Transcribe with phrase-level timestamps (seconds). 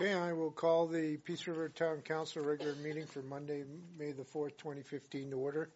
[0.00, 3.64] Okay, I will call the Peace River Town Council regular meeting for Monday,
[3.98, 5.68] May the 4th, 2015 to order.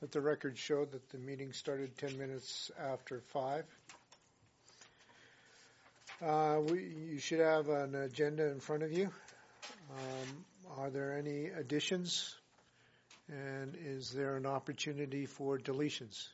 [0.00, 3.64] Let the record show that the meeting started 10 minutes after 5.
[6.24, 9.10] Uh, we, you should have an agenda in front of you.
[9.90, 10.44] Um,
[10.78, 12.36] are there any additions?
[13.28, 16.28] And is there an opportunity for deletions?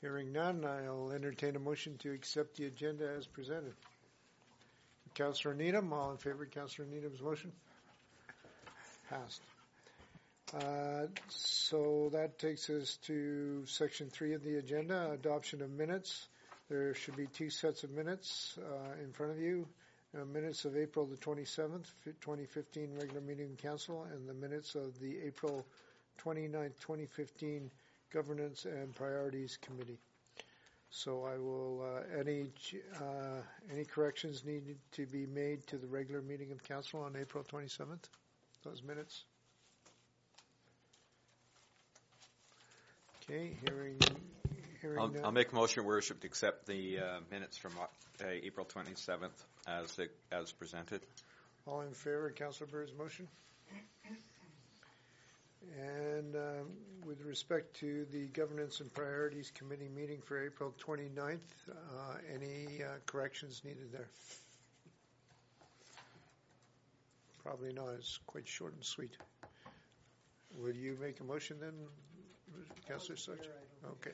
[0.00, 3.74] Hearing none, I'll entertain a motion to accept the agenda as presented.
[5.14, 7.52] Councillor Needham, all in favor of Councillor Needham's motion?
[9.10, 9.42] Passed.
[10.54, 16.28] Uh, So that takes us to section three of the agenda, adoption of minutes.
[16.70, 19.66] There should be two sets of minutes uh, in front of you.
[20.18, 24.98] Uh, Minutes of April the 27th, 2015 regular meeting of council, and the minutes of
[24.98, 25.64] the April
[26.24, 27.70] 29th, 2015
[28.12, 29.98] Governance and Priorities Committee.
[30.90, 32.46] So I will, uh, any,
[33.00, 37.44] uh, any corrections needed to be made to the regular meeting of council on April
[37.44, 38.02] 27th?
[38.64, 39.22] Those minutes?
[43.22, 43.98] Okay, hearing,
[44.80, 45.24] hearing I'll, none.
[45.24, 49.30] I'll make a motion, Your worship, to accept the uh, minutes from uh, April 27th
[49.68, 49.96] as,
[50.32, 51.00] as presented.
[51.66, 53.28] All in favor of Councilor Bird's motion?
[55.78, 56.66] And um,
[57.04, 61.38] with respect to the Governance and Priorities Committee meeting for April 29th,
[61.70, 61.74] uh,
[62.34, 64.08] any uh, corrections needed there?
[67.42, 69.16] Probably not, it's quite short and sweet.
[70.58, 71.72] Will you make a motion then,
[72.88, 73.46] Councilor Sarch?
[73.86, 74.10] Okay.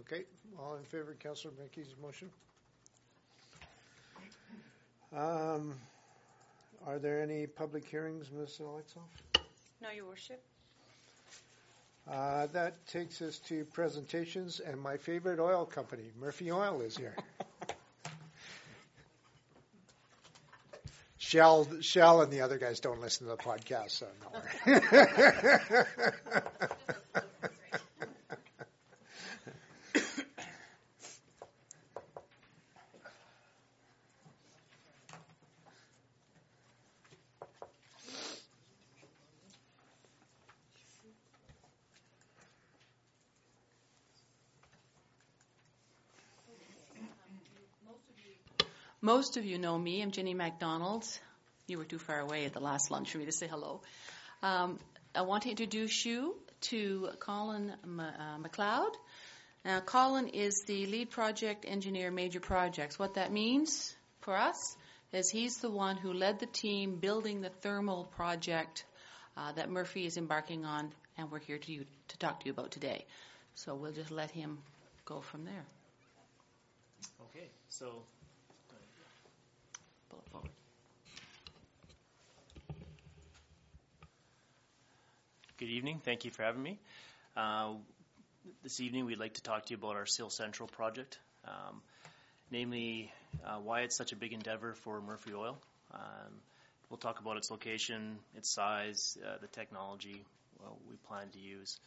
[0.00, 0.24] Okay,
[0.58, 2.28] all in favor of Councilor Menke's motion?
[5.16, 5.74] Um,
[6.86, 8.60] Are there any public hearings, Ms.
[8.60, 9.25] Alexoff?
[9.82, 10.42] No, Your Worship.
[12.10, 17.16] Uh, That takes us to presentations, and my favorite oil company, Murphy Oil, is here.
[21.18, 24.06] Shell, Shell and the other guys don't listen to the podcast, so
[24.66, 24.74] no
[49.16, 50.02] Most of you know me.
[50.02, 51.02] I'm Jenny MacDonald.
[51.66, 53.80] You were too far away at the last lunch for me to say hello.
[54.42, 54.78] Um,
[55.14, 56.36] I want to introduce you
[56.72, 58.92] to Colin M- uh, McLeod.
[59.64, 62.98] Now, Colin is the lead project engineer, major projects.
[62.98, 64.76] What that means for us
[65.14, 68.84] is he's the one who led the team building the thermal project
[69.34, 72.52] uh, that Murphy is embarking on, and we're here to, you, to talk to you
[72.52, 73.06] about today.
[73.54, 74.58] So we'll just let him
[75.06, 75.64] go from there.
[77.30, 78.02] Okay, so
[80.08, 80.50] Pull it forward.
[85.58, 86.00] Good evening.
[86.04, 86.78] Thank you for having me.
[87.34, 87.74] Uh,
[88.62, 91.80] this evening, we'd like to talk to you about our Seal Central project, um,
[92.50, 93.10] namely
[93.44, 95.56] uh, why it's such a big endeavor for Murphy Oil.
[95.94, 96.32] Um,
[96.90, 100.24] we'll talk about its location, its size, uh, the technology
[100.60, 101.78] well, we plan to use,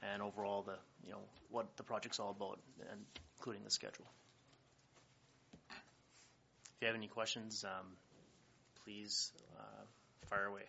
[0.00, 2.58] and overall the you know what the project's all about,
[2.90, 3.00] and
[3.36, 4.06] including the schedule.
[5.70, 7.86] If you have any questions, um,
[8.84, 9.84] please uh,
[10.28, 10.62] fire away.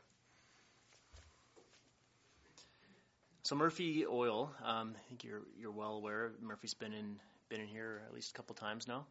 [3.47, 6.33] So Murphy Oil, um, I think you're you're well aware.
[6.41, 7.15] Murphy's been in
[7.47, 9.05] been in here at least a couple times now.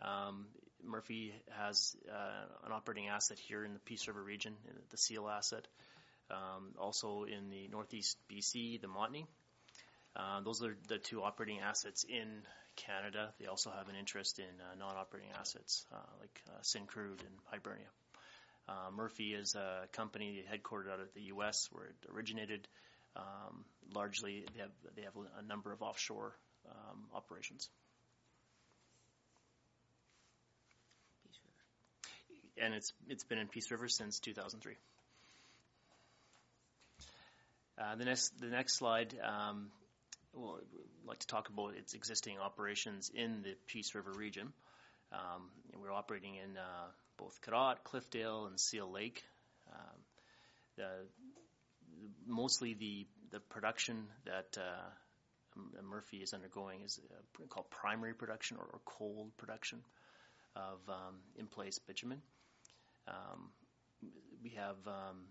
[0.00, 0.46] Um,
[0.84, 4.54] Murphy has uh, an operating asset here in the Peace River region,
[4.90, 5.66] the Seal asset.
[6.30, 9.26] Um, also in the northeast BC, the Montney.
[10.14, 12.28] Uh, those are the two operating assets in
[12.76, 13.34] Canada.
[13.40, 17.90] They also have an interest in uh, non-operating assets uh, like uh, Syncrude and Hibernia.
[18.68, 21.68] Uh, Murphy is a company headquartered out of the U.S.
[21.72, 22.68] where it originated.
[23.16, 23.64] Um,
[23.94, 26.34] largely, they have they have a number of offshore
[26.68, 27.68] um, operations.
[32.60, 34.74] And it's it's been in Peace River since 2003.
[37.78, 39.14] Uh, the next the next slide.
[39.22, 39.70] Um,
[40.34, 44.52] well, I'd like to talk about its existing operations in the Peace River region.
[45.12, 45.50] Um,
[45.80, 46.86] we're operating in uh,
[47.18, 49.22] both Cadotte, Cliffdale, and Seal Lake.
[49.70, 49.98] Um,
[50.76, 50.88] the,
[52.26, 54.90] mostly the the production that uh,
[55.82, 59.80] Murphy is undergoing is uh, called primary production or, or cold production
[60.56, 62.20] of um, in place bitumen.
[63.08, 63.50] Um,
[64.42, 65.24] we have um,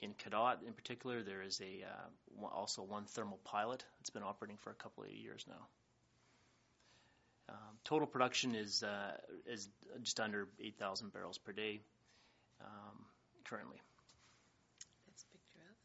[0.00, 4.22] in Cadotte in particular, there is a uh, one- also one thermal pilot that's been
[4.22, 5.66] operating for a couple of years now.
[7.48, 9.16] Um, total production is uh,
[9.46, 9.68] is
[10.02, 11.80] just under 8,000 barrels per day
[12.60, 13.04] um,
[13.44, 13.80] currently.
[15.06, 15.76] That's a picture of.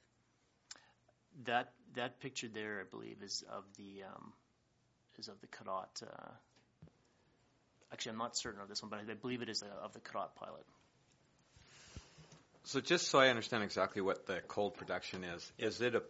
[1.44, 4.34] That that picture there, I believe, is of the um,
[5.20, 6.02] is of the Cadotte.
[6.02, 6.32] Uh,
[7.92, 10.00] actually, I'm not certain of this one, but I believe it is uh, of the
[10.00, 10.66] Cadotte pilot.
[12.64, 16.02] So just so I understand exactly what the cold production is, is it a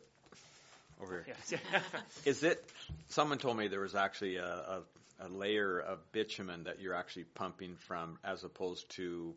[1.01, 1.35] over here?
[1.49, 1.79] Yeah.
[2.25, 2.63] Is it?
[3.09, 4.81] Someone told me there was actually a, a,
[5.19, 9.33] a layer of bitumen that you're actually pumping from, as opposed to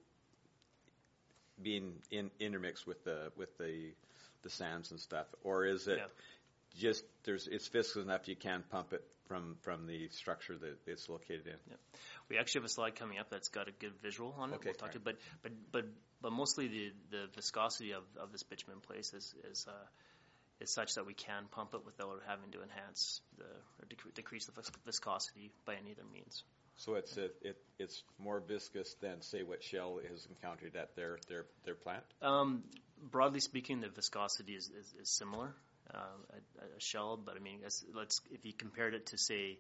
[1.61, 3.91] being in, intermixed with the with the
[4.43, 6.07] the sands and stuff, or is it Yeah.
[6.81, 11.09] just there's it's viscous enough you can pump it from from the structure that it's
[11.09, 11.77] located in?
[12.29, 14.57] We actually have a slide coming up that's got a good visual on it.
[14.57, 15.85] Okay, we'll talk to, but but but
[16.21, 19.87] but mostly the, the viscosity of, of this bitumen place is is, uh,
[20.61, 24.47] is such that we can pump it without having to enhance the or decre- decrease
[24.47, 26.43] the vis- viscosity by any other means.
[26.77, 31.19] So it's a, it it's more viscous than say what Shell has encountered at their
[31.29, 32.05] their their plant.
[32.23, 32.63] Um,
[33.11, 35.55] broadly speaking, the viscosity is, is, is similar
[35.95, 35.99] uh,
[36.33, 37.61] at a shell, but I mean,
[37.95, 39.59] let's if you compared it to say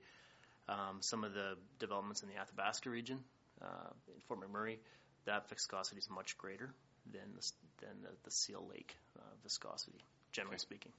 [0.69, 3.19] um, some of the developments in the Athabasca region
[3.62, 4.76] uh, in Fort McMurray,
[5.25, 6.70] that viscosity is much greater
[7.12, 10.62] than the, than the, the Seal Lake uh, viscosity, generally Okay.
[10.62, 10.93] speaking.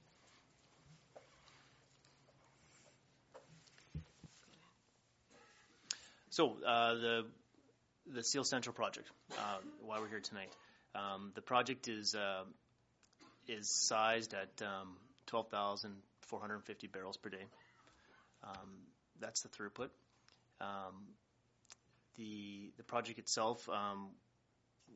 [6.30, 7.26] So uh, the
[8.12, 10.50] the Seal Central project, uh, why we're here tonight.
[10.94, 12.44] Um, the project is uh,
[13.48, 14.96] is sized at um,
[15.26, 17.46] 12,450 barrels per day.
[18.44, 18.70] Um,
[19.20, 19.90] that's the throughput.
[20.60, 21.14] Um,
[22.16, 24.08] the the project itself, um,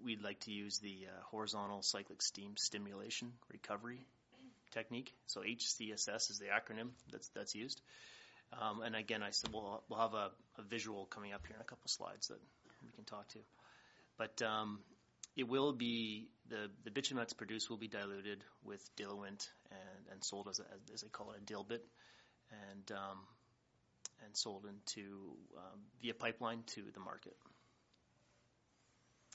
[0.05, 4.01] we'd like to use the uh, horizontal cyclic steam stimulation recovery
[4.73, 5.13] technique.
[5.27, 7.81] So HCSS is the acronym that's that's used.
[8.61, 11.61] Um, and again, I said we'll, we'll have a, a visual coming up here in
[11.61, 12.39] a couple slides that
[12.85, 13.39] we can talk to.
[14.17, 14.43] But
[15.37, 20.25] it will be the the bitumen that's produced will be diluted with diluent and, and
[20.25, 20.61] sold as,
[20.93, 21.81] as they call it a dilbit,
[22.71, 23.19] and um,
[24.25, 27.37] and sold into um, via pipeline to the market.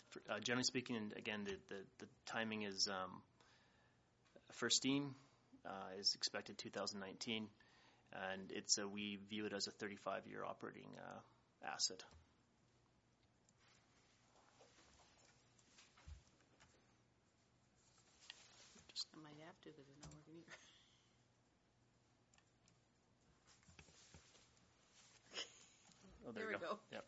[0.09, 3.21] For, uh, generally speaking, again, the, the, the timing is um,
[4.53, 5.13] for steam
[5.65, 7.47] uh, is expected 2019,
[8.31, 12.03] and it's a, we view it as a 35 year operating uh, asset.
[19.15, 20.59] I might have to because it's not working either.
[26.29, 26.77] Oh, There we go.
[26.91, 27.03] Yep.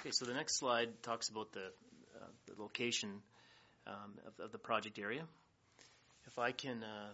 [0.00, 1.64] Okay, so the next slide talks about the,
[2.14, 3.10] uh, the location
[3.88, 5.24] um, of, of the project area.
[6.28, 7.10] If I can, uh,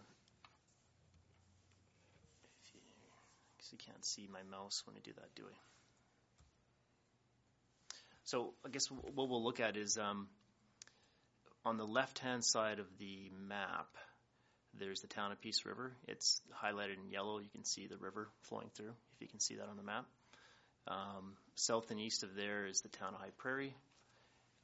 [2.63, 5.55] if you, I guess you can't see my mouse when I do that, do I?
[8.25, 10.29] So I guess what we'll look at is um,
[11.65, 13.89] on the left-hand side of the map.
[14.79, 15.93] There's the town of Peace River.
[16.09, 17.39] It's highlighted in yellow.
[17.39, 20.07] You can see the river flowing through, if you can see that on the map.
[20.89, 23.75] Um, south and east of there is the town of High Prairie.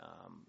[0.00, 0.42] Um,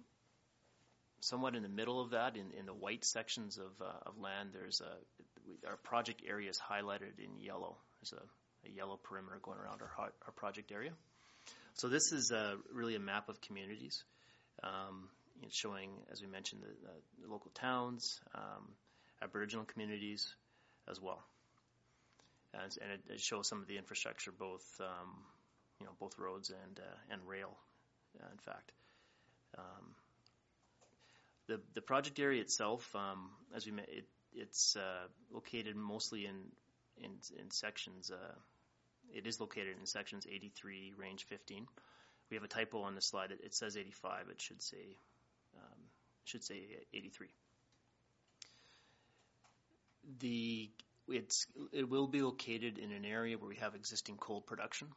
[1.22, 4.50] somewhat in the middle of that, in, in the white sections of, uh, of land,
[4.54, 7.76] there's a our project area is highlighted in yellow.
[8.00, 10.92] There's a, a yellow perimeter going around our, our project area.
[11.74, 14.04] So this is uh, really a map of communities.
[14.64, 15.10] Um,
[15.44, 18.68] it's showing, as we mentioned, the, uh, the local towns, um,
[19.22, 20.36] Aboriginal communities
[20.90, 21.22] as well.
[22.54, 25.10] As, and it, it shows some of the infrastructure, both um,
[25.80, 27.56] you know both roads and uh, and rail,
[28.20, 28.72] uh, in fact.
[29.58, 29.96] Um,
[31.48, 36.46] the the project area itself, um, as we met, it, it's uh, located mostly in
[36.98, 38.12] in, in sections.
[38.12, 38.36] Uh,
[39.14, 41.66] it is located in sections 83, range 15.
[42.30, 43.32] We have a typo on the slide.
[43.32, 44.30] It, it says 85.
[44.30, 44.98] It should say
[45.56, 45.80] um,
[46.26, 46.62] should say
[46.94, 47.28] 83
[50.20, 50.70] the
[51.08, 54.88] it's it will be located in an area where we have existing cold production.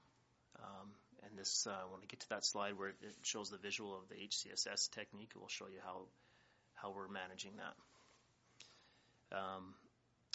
[0.58, 0.88] Um,
[1.24, 4.08] and this, uh, when I get to that slide where it shows the visual of
[4.08, 6.02] the HCSS technique, it will show you how
[6.74, 9.38] how we're managing that.
[9.38, 9.74] Um,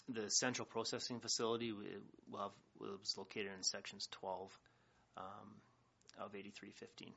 [0.09, 2.51] the central processing facility will have,
[3.17, 4.57] located in sections 12
[5.17, 5.23] um,
[6.19, 7.11] of 8315.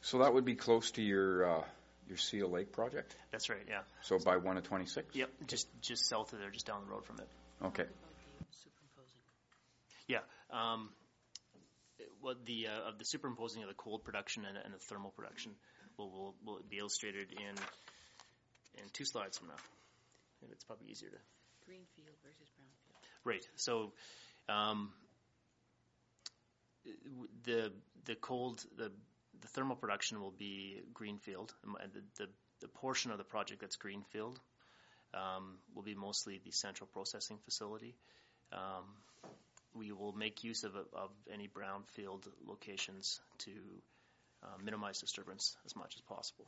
[0.00, 1.64] So that would be close to your uh,
[2.08, 3.16] your Seal Lake project.
[3.32, 3.58] That's right.
[3.68, 3.80] Yeah.
[4.02, 5.14] So by one of twenty six.
[5.14, 5.30] Yep.
[5.46, 7.28] Just just south of there, just down the road from it.
[7.64, 7.84] Okay.
[8.50, 9.20] Superimposing.
[10.08, 10.20] Yeah.
[10.50, 10.90] Um,
[12.20, 15.52] what the uh, of the superimposing of the cold production and, and the thermal production
[15.96, 17.54] will, will will be illustrated in
[18.82, 19.54] in two slides from now.
[20.42, 21.18] and it's probably easier to
[21.64, 23.00] Greenfield versus brownfield.
[23.24, 23.46] Right.
[23.56, 23.92] So,
[24.48, 24.92] um,
[27.44, 27.72] the
[28.04, 28.92] the cold the
[29.40, 31.52] the thermal production will be greenfield.
[31.64, 32.28] The, the
[32.60, 34.40] the portion of the project that's greenfield
[35.14, 37.94] um, will be mostly the central processing facility.
[38.52, 38.84] Um,
[39.74, 43.50] we will make use of, of any brownfield locations to
[44.42, 46.46] uh, minimize disturbance as much as possible.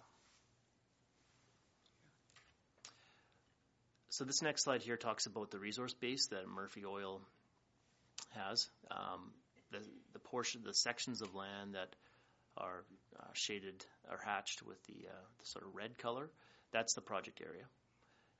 [4.08, 7.20] So this next slide here talks about the resource base that Murphy Oil
[8.30, 8.68] has.
[8.90, 9.30] Um,
[9.70, 9.78] the,
[10.14, 11.94] the portion, the sections of land that
[12.58, 12.84] are
[13.18, 16.28] uh, shaded or hatched with the, uh, the sort of red color,
[16.72, 17.64] that's the project area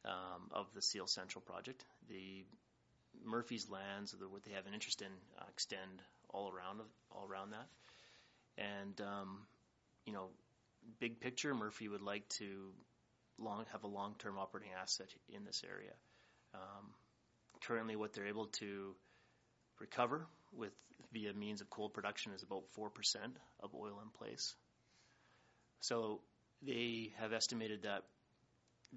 [0.05, 1.85] um, of the Seal Central project.
[2.09, 2.45] The
[3.25, 5.09] Murphy's lands, the, what they have an interest in,
[5.39, 7.67] uh, extend all around all around that.
[8.59, 9.39] And um,
[10.05, 10.29] you know,
[11.01, 12.71] big picture, Murphy would like to
[13.39, 15.93] long have a long-term operating asset in this area.
[16.55, 16.87] Um,
[17.63, 18.95] currently, what they're able to
[19.81, 20.73] recover with
[21.13, 24.55] via means of cold production is about four percent of oil in place.
[25.81, 26.21] So
[26.63, 28.05] they have estimated that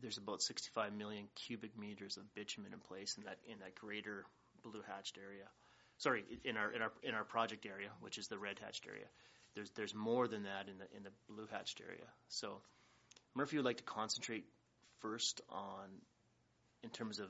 [0.01, 4.25] there's about 65 million cubic meters of bitumen in place in that in that greater
[4.63, 5.45] blue hatched area.
[5.97, 9.05] Sorry, in our in our in our project area, which is the red hatched area.
[9.55, 12.07] There's there's more than that in the in the blue hatched area.
[12.29, 12.61] So
[13.35, 14.45] Murphy would like to concentrate
[14.99, 15.89] first on
[16.83, 17.29] in terms of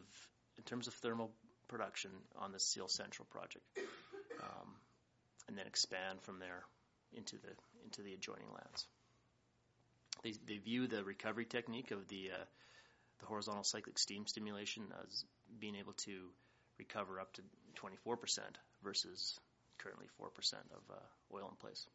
[0.58, 1.32] in terms of thermal
[1.68, 3.66] production on the Seal Central project,
[4.42, 4.68] um,
[5.48, 6.64] and then expand from there
[7.14, 7.50] into the
[7.86, 8.88] into the adjoining lands.
[10.24, 12.44] They, they view the recovery technique of the uh,
[13.20, 15.26] the horizontal cyclic steam stimulation as
[15.60, 16.30] being able to
[16.78, 17.42] recover up to
[17.76, 18.40] 24%
[18.84, 19.40] versus
[19.78, 21.86] currently 4% of uh, oil in place.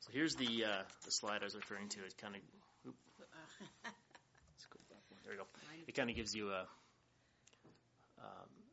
[0.00, 2.00] So here's the uh, the slide I was referring to.
[2.00, 2.40] It kind of
[2.84, 5.20] let's go back one.
[5.24, 5.46] There we go.
[5.86, 6.66] It kind of gives you a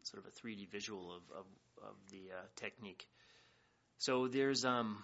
[0.10, 1.46] sort of a 3D visual of of,
[1.90, 3.08] of the uh, technique.
[3.98, 5.04] So there's um,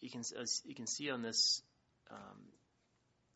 [0.00, 1.62] you can as you can see on this
[2.10, 2.38] um,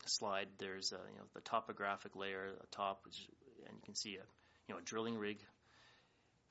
[0.05, 0.47] slide.
[0.59, 3.27] There's a, you know the topographic layer atop, which,
[3.67, 4.25] and you can see a
[4.67, 5.39] you know a drilling rig.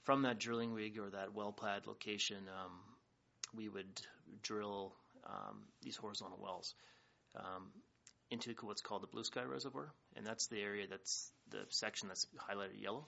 [0.05, 2.73] From that drilling rig or that well pad location, um,
[3.55, 4.01] we would
[4.43, 4.95] drill
[5.27, 6.75] um, these horizontal wells
[7.37, 7.71] um,
[8.31, 12.27] into what's called the Blue Sky Reservoir, and that's the area that's the section that's
[12.51, 13.07] highlighted yellow.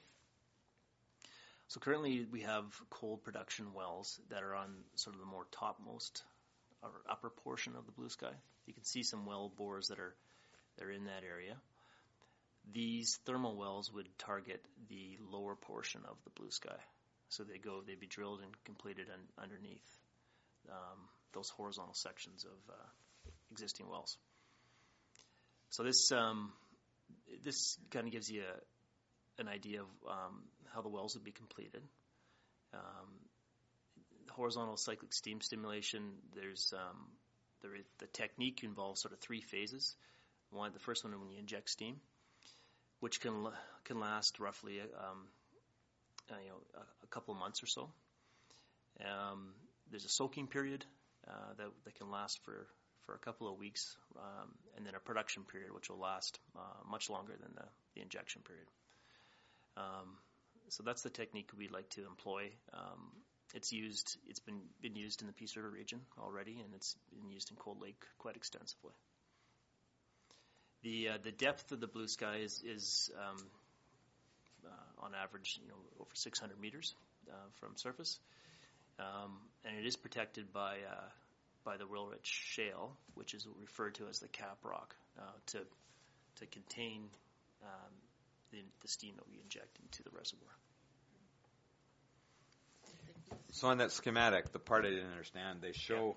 [1.69, 6.23] So currently we have cold production wells that are on sort of the more topmost
[6.83, 8.33] or upper portion of the blue sky.
[8.67, 10.15] You can see some well bores that are
[10.79, 11.57] that are in that area.
[12.73, 16.79] These thermal wells would target the lower portion of the blue sky.
[17.31, 19.87] So they go, they'd be drilled and completed un, underneath
[20.71, 20.99] um,
[21.35, 24.17] those horizontal sections of uh, existing wells.
[25.71, 26.53] So this um,
[27.45, 28.55] this kind of gives you a,
[29.39, 30.43] an idea of um,
[30.75, 31.83] how the wells would be completed.
[32.75, 33.09] Um,
[34.31, 36.13] horizontal cyclic steam stimulation.
[36.35, 37.07] There's um,
[37.63, 39.97] there is, the technique involves sort of three phases.
[40.51, 41.97] One, the first one is when you inject steam,
[43.01, 43.49] which can
[43.85, 45.27] can last roughly um,
[46.31, 47.91] uh, you know a, a, couple of months or so.
[49.01, 49.55] Um,
[49.91, 50.85] there's a soaking period
[51.27, 52.67] uh, that that can last for
[53.07, 56.61] for a couple of weeks, um, and then a production period which will last uh,
[56.91, 57.65] much longer than the,
[57.95, 58.67] the injection period.
[59.79, 60.19] Um,
[60.69, 62.51] so that's the technique we like to employ.
[62.73, 63.13] Um,
[63.55, 64.17] it's used.
[64.27, 67.57] It's been been used in the Peace River region already, and it's been used in
[67.57, 68.93] Cold Lake quite extensively.
[70.83, 73.39] The uh, the depth of the blue sky is is um,
[74.67, 76.95] uh, on average, you know, over 600 meters
[77.31, 78.19] uh, from surface,
[78.99, 81.09] um, and it is protected by uh,
[81.65, 85.59] by the Wilrich Shale, which is referred to as the cap rock, uh, to
[86.37, 87.09] to contain
[87.63, 87.93] um,
[88.51, 90.49] the, the steam that we inject into the reservoir.
[93.53, 96.17] So on that schematic, the part I didn't understand, they show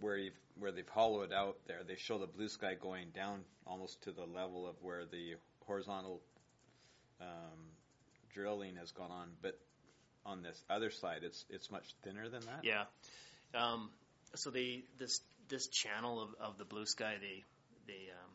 [0.00, 1.80] where you've where they've hollowed out there.
[1.86, 5.34] They show the blue sky going down almost to the level of where the
[5.66, 6.20] horizontal
[7.20, 7.58] um,
[8.32, 9.58] drilling has gone on, but
[10.24, 12.60] on this other side, it's it's much thinner than that.
[12.62, 12.84] Yeah.
[13.54, 13.90] Um,
[14.34, 17.44] so they this this channel of, of the blue sky, they
[17.86, 18.30] they um,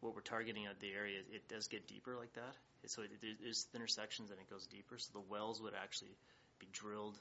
[0.00, 2.54] what we're targeting at the area, it does get deeper like that.
[2.86, 3.10] So it,
[3.42, 4.96] there's thinner sections and it goes deeper.
[4.98, 6.16] So the wells would actually
[6.58, 7.18] be drilled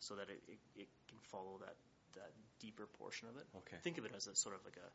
[0.00, 1.76] so that it, it, it can follow that,
[2.14, 3.46] that deeper portion of it.
[3.64, 3.76] Okay.
[3.82, 4.88] Think of it as a sort of like a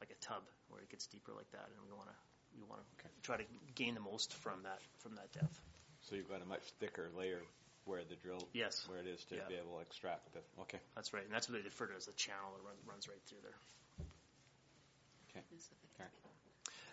[0.00, 2.16] like a tub where it gets deeper like that, and we want to
[2.58, 3.08] we want to Okay.
[3.22, 5.54] try to gain the most from that from that depth.
[6.02, 7.40] So you've got a much thicker layer
[7.86, 8.84] where the drill, Yes.
[8.88, 9.48] where it is to Yeah.
[9.48, 10.40] be able to extract the.
[10.62, 10.80] Okay.
[10.94, 13.22] That's right, and that's what they refer to as a channel that run, runs right
[13.24, 13.56] through there.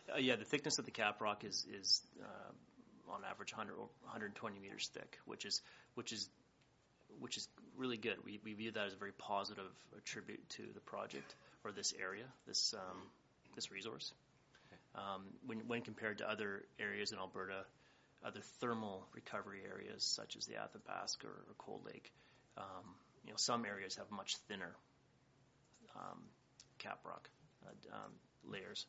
[0.10, 3.90] Uh, yeah, the thickness of the cap rock is is uh, on average 100 or
[4.04, 5.62] 120 meters thick, which is
[5.96, 6.30] which is
[7.20, 8.18] which is really good.
[8.26, 12.26] We we view that as a very positive attribute to the project or this area,
[12.48, 13.02] this um,
[13.56, 14.14] this resource.
[14.96, 17.64] Um, when when compared to other areas in Alberta,
[18.26, 22.12] other thermal recovery areas such as the Athabasca or, or Cold Lake,
[22.58, 24.76] um, you know, some areas have much thinner
[25.96, 26.20] um,
[26.80, 27.30] cap rock
[27.66, 28.12] uh, um,
[28.52, 28.86] layers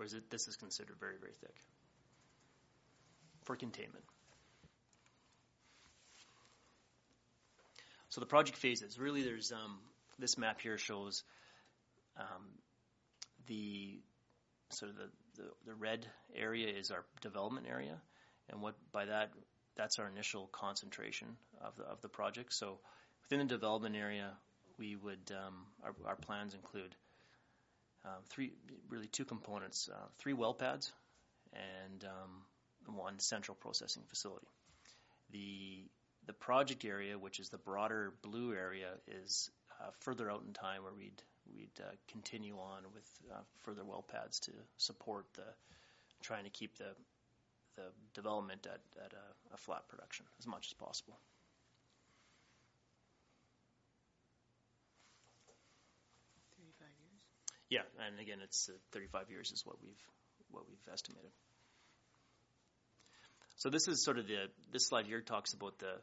[0.00, 1.54] whereas it, this is considered very, very thick
[3.44, 4.02] for containment.
[8.08, 9.78] So the project phases, really there's, um,
[10.18, 11.22] this map here shows
[12.16, 12.46] um,
[13.46, 14.00] the
[14.70, 18.00] sort of the, the, the red area is our development area,
[18.48, 19.32] and what by that,
[19.76, 21.28] that's our initial concentration
[21.62, 22.54] of the, of the project.
[22.54, 22.78] So
[23.24, 24.30] within the development area,
[24.78, 26.94] we would, um, our, our plans include
[28.04, 28.52] um, three,
[28.88, 30.92] really two components: uh, three well pads
[31.52, 34.46] and um, one central processing facility.
[35.32, 35.84] The
[36.26, 38.90] the project area, which is the broader blue area,
[39.24, 41.22] is uh, further out in time where we'd
[41.54, 45.44] we'd uh, continue on with uh, further well pads to support the
[46.22, 46.94] trying to keep the
[47.76, 51.18] the development at, at a, a flat production as much as possible.
[57.70, 60.02] Yeah, and again, it's uh, 35 years is what we've
[60.50, 61.30] what we've estimated.
[63.56, 65.94] So this is sort of the this slide here talks about the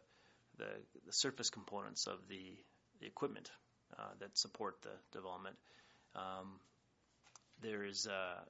[0.58, 0.66] the,
[1.06, 2.58] the surface components of the,
[3.00, 3.50] the equipment
[3.98, 5.56] uh, that support the development.
[6.16, 6.60] Um,
[7.62, 8.42] there is uh,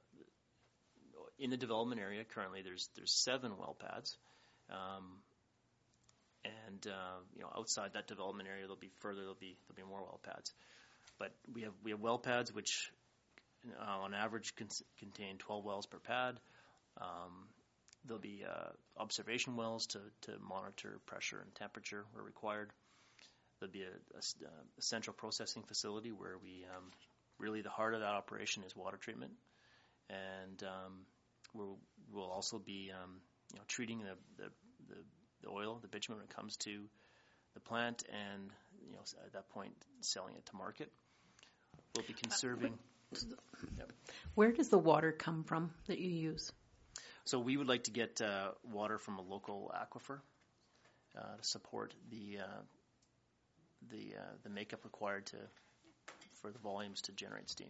[1.38, 4.16] in the development area currently there's there's seven well pads,
[4.70, 5.04] um,
[6.44, 9.90] and uh, you know outside that development area there'll be further there'll be there'll be
[9.90, 10.52] more well pads,
[11.18, 12.90] but we have we have well pads which
[13.80, 16.38] uh, on average con- contain 12 wells per pad.
[17.00, 17.48] Um,
[18.04, 22.70] there'll be uh, observation wells to, to monitor pressure and temperature where required.
[23.60, 26.84] There'll be a, a, a central processing facility where we um,
[27.38, 29.32] really the heart of that operation is water treatment,
[30.08, 30.92] and um,
[31.54, 31.78] we'll,
[32.12, 33.16] we'll also be um,
[33.52, 34.50] you know treating the, the,
[34.88, 34.96] the,
[35.42, 36.84] the oil, the bitumen when it comes to
[37.54, 38.50] the plant, and
[38.86, 40.90] you know at that point selling it to market.
[41.96, 42.78] We'll be conserving.
[44.34, 46.52] Where does the water come from that you use?
[47.24, 50.20] So we would like to get uh, water from a local aquifer
[51.16, 52.62] uh, to support the uh,
[53.90, 55.36] the uh, the makeup required to
[56.40, 57.68] for the volumes to generate steam.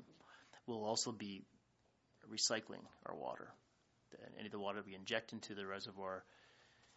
[0.66, 1.42] We'll also be
[2.30, 3.48] recycling our water.
[4.38, 6.24] Any of the water we inject into the reservoir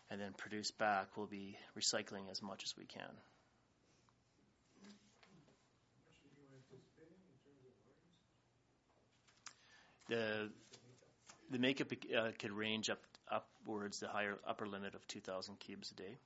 [0.10, 3.10] and then produce back, we'll be recycling as much as we can.
[10.12, 10.50] The
[11.50, 13.00] the makeup uh, could range up
[13.32, 16.18] upwards the higher upper limit of 2,000 cubes a day.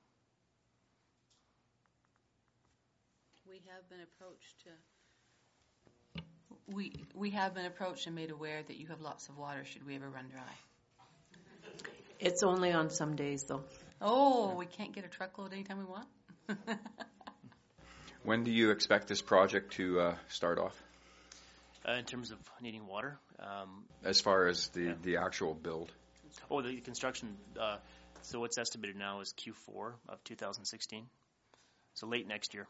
[3.48, 6.22] We have been approached to.
[6.74, 9.64] We we have been approached and made aware that you have lots of water.
[9.64, 10.42] Should we ever run dry?
[12.18, 13.62] It's only on some days, though.
[14.00, 16.08] Oh, we can't get a truckload anytime we want.
[18.24, 20.74] When do you expect this project to uh, start off?
[21.88, 25.92] Uh, in terms of needing water, um, As far as the, the actual build?
[26.50, 27.36] oh, the construction.
[27.58, 27.76] Uh,
[28.22, 31.06] so what's estimated now is Q4 of 2016.
[31.94, 32.66] So late next year.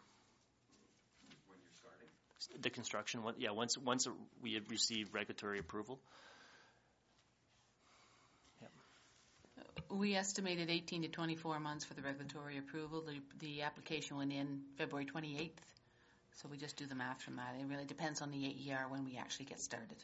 [1.48, 2.60] When you're starting?
[2.62, 3.22] The construction.
[3.22, 4.06] one- Yeah, once once
[4.42, 5.98] we have received regulatory approval.
[9.88, 13.02] we estimated 18 to 24 months for the regulatory approval.
[13.02, 15.52] The, the application went in February 28th,
[16.36, 17.54] so we just do the math from that.
[17.58, 19.96] It really depends on the AER when we actually get started.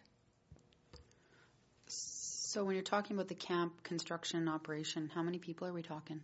[1.86, 5.82] So when you're talking about the camp construction and operation, how many people are we
[5.82, 6.20] talking?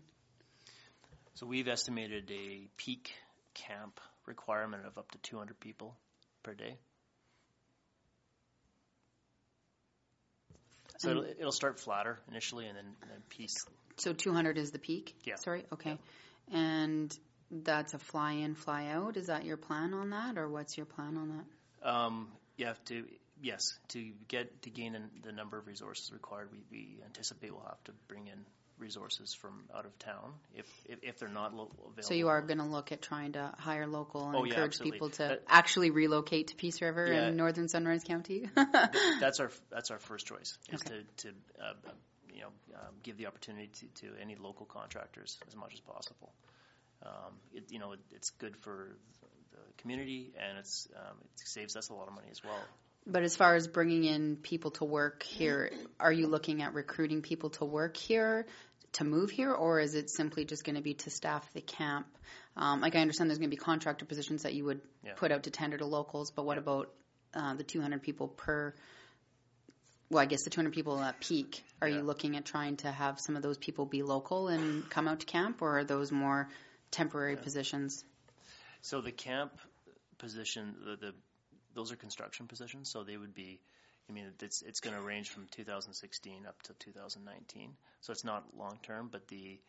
[1.35, 3.13] So we've estimated a peak
[3.55, 5.95] camp requirement of up to 200 people
[6.43, 6.77] per day.
[10.99, 13.65] So it'll, it'll start flatter initially and then, and then piece.
[13.99, 15.15] So 200 is the peak?
[15.25, 15.37] Yeah.
[15.37, 15.99] Sorry, okay.
[16.53, 17.17] And
[17.51, 19.17] that's a fly in, fly out.
[19.17, 21.29] Is that your plan on that, or what's your plan on
[21.83, 21.89] that?
[21.89, 23.05] Um, you have to,
[23.43, 27.63] yes, to get to gain the, the number of resources required, we, we anticipate we'll
[27.63, 28.39] have to bring in
[28.79, 32.03] resources from out of town if if, if they're not lo- available.
[32.03, 34.75] So you are going to look at trying to hire local and Oh, yeah, encourage
[34.75, 34.93] absolutely.
[34.93, 37.27] people to actually relocate to Peace River Yeah.
[37.29, 38.49] in northern Sunrise County?
[39.21, 41.03] that's our that's our first choice is Okay.
[41.17, 41.73] to to uh,
[42.33, 46.33] you know um, give the opportunity to, to any local contractors as much as possible.
[47.03, 48.97] Um, it, you know, it, it's good for
[49.53, 52.69] the community, and it's um, it saves us a lot of money as well.
[53.07, 57.23] But as far as bringing in people to work here, are you looking at recruiting
[57.23, 58.47] people to work here,
[58.95, 62.07] to move here, or is it simply just going to be to staff the camp?
[62.57, 65.15] Um, like I understand there's going to be contractor positions that you would Yeah.
[65.15, 66.91] put out to tender to locals, but what about
[67.33, 68.75] uh, the 200 people per?
[70.11, 71.65] Well, I guess the 200 people at peak.
[71.81, 71.99] Are Yeah.
[71.99, 75.21] you looking at trying to have some of those people be local and come out
[75.21, 76.49] to camp, or are those more
[76.91, 78.05] temporary positions?
[78.83, 79.53] So the camp
[80.19, 81.15] position, the, the
[81.75, 83.61] those are construction positions, so they would be.
[84.09, 88.45] I mean, it's it's going to range from 2016 up to 2019, so it's not
[88.57, 89.11] long term.
[89.13, 89.61] But the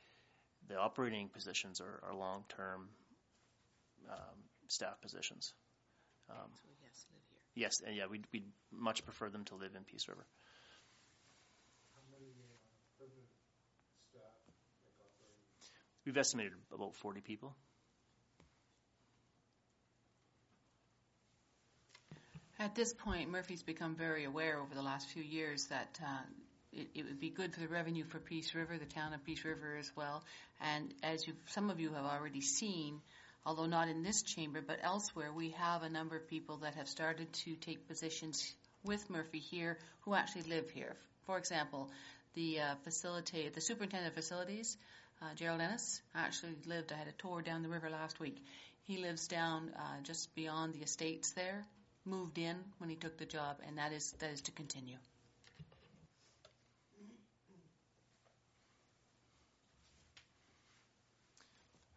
[0.68, 2.88] the operating positions are, are long term
[4.10, 5.54] um, staff positions.
[6.30, 6.50] Um,
[7.56, 10.26] yes, and yeah, we'd, we'd much prefer them to live in Peace River.
[16.06, 17.56] We've estimated about 40 people.
[22.58, 26.24] At this point, Murphy's become very aware over the last few years that uh,
[26.74, 29.46] it, it would be good for the revenue for Peace River, the town of Peace
[29.46, 30.24] River as well.
[30.60, 33.00] And as some of you have already seen,
[33.46, 36.90] although not in this chamber but elsewhere, we have a number of people that have
[36.90, 40.96] started to take positions with Murphy here who actually live here.
[41.26, 41.90] For example,
[42.36, 44.78] the uh, the superintendent of facilities,
[45.22, 46.92] uh, Gerald Ennis, I actually lived.
[46.92, 48.38] I had a tour down the river last week.
[48.84, 51.66] He lives down uh, just beyond the estates there.
[52.06, 54.96] Moved in when he took the job, and that is that is to continue.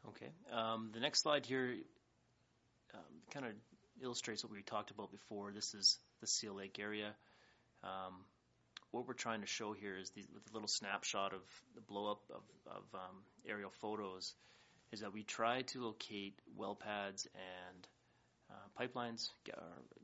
[0.09, 0.31] Okay.
[0.53, 1.77] Um, the next slide here
[2.95, 3.53] um, kind of
[4.03, 5.53] illustrates what we talked about before.
[5.53, 7.15] This is the Seal Lake area.
[7.85, 8.25] Um,
[8.93, 11.41] what we're trying to show here is the, a little snapshot of
[11.75, 13.17] the blow up of, of um,
[13.49, 14.35] aerial photos
[14.93, 17.89] is that we try to locate well pads and
[18.51, 19.55] uh, pipelines, ga-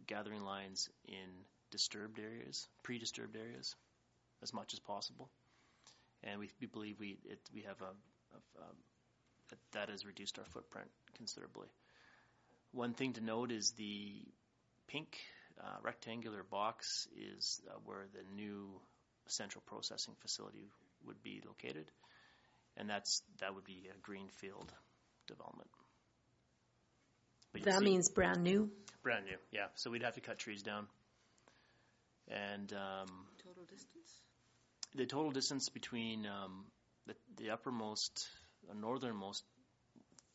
[0.07, 1.29] gathering lines in
[1.71, 3.77] disturbed areas, pre-disturbed areas,
[4.43, 5.29] as much as possible.
[6.25, 8.67] And we, we believe we it, we have a, a, a
[9.51, 11.69] that, that has reduced our footprint considerably.
[12.73, 14.23] One thing to note is the
[14.89, 15.19] pink
[15.63, 18.69] uh, rectangular box is uh, where the new
[19.27, 20.71] central processing facility
[21.07, 21.91] would be located,
[22.77, 24.73] and that's that would be a greenfield
[25.27, 25.69] development.
[27.53, 28.71] But you'll That see- means brand new.
[29.03, 29.67] brand new, yeah.
[29.75, 30.87] So we'd have to cut trees down,
[32.29, 33.09] and um,
[33.43, 34.21] Total distance.
[34.95, 36.65] the total distance between um,
[37.07, 38.27] the, the uppermost,
[38.71, 39.45] uh, northernmost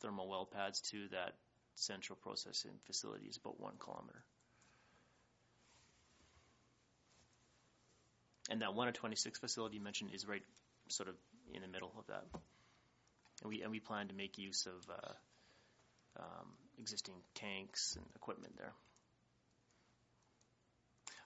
[0.00, 1.34] thermal well pads to that
[1.76, 4.22] central processing facility is about one kilometer.
[8.50, 10.42] And that 1 of 26 facility you mentioned is right
[10.88, 11.14] sort of
[11.52, 12.24] in the middle of that.
[13.42, 18.54] And we, and we plan to make use of uh, um, existing tanks and equipment
[18.56, 18.72] there.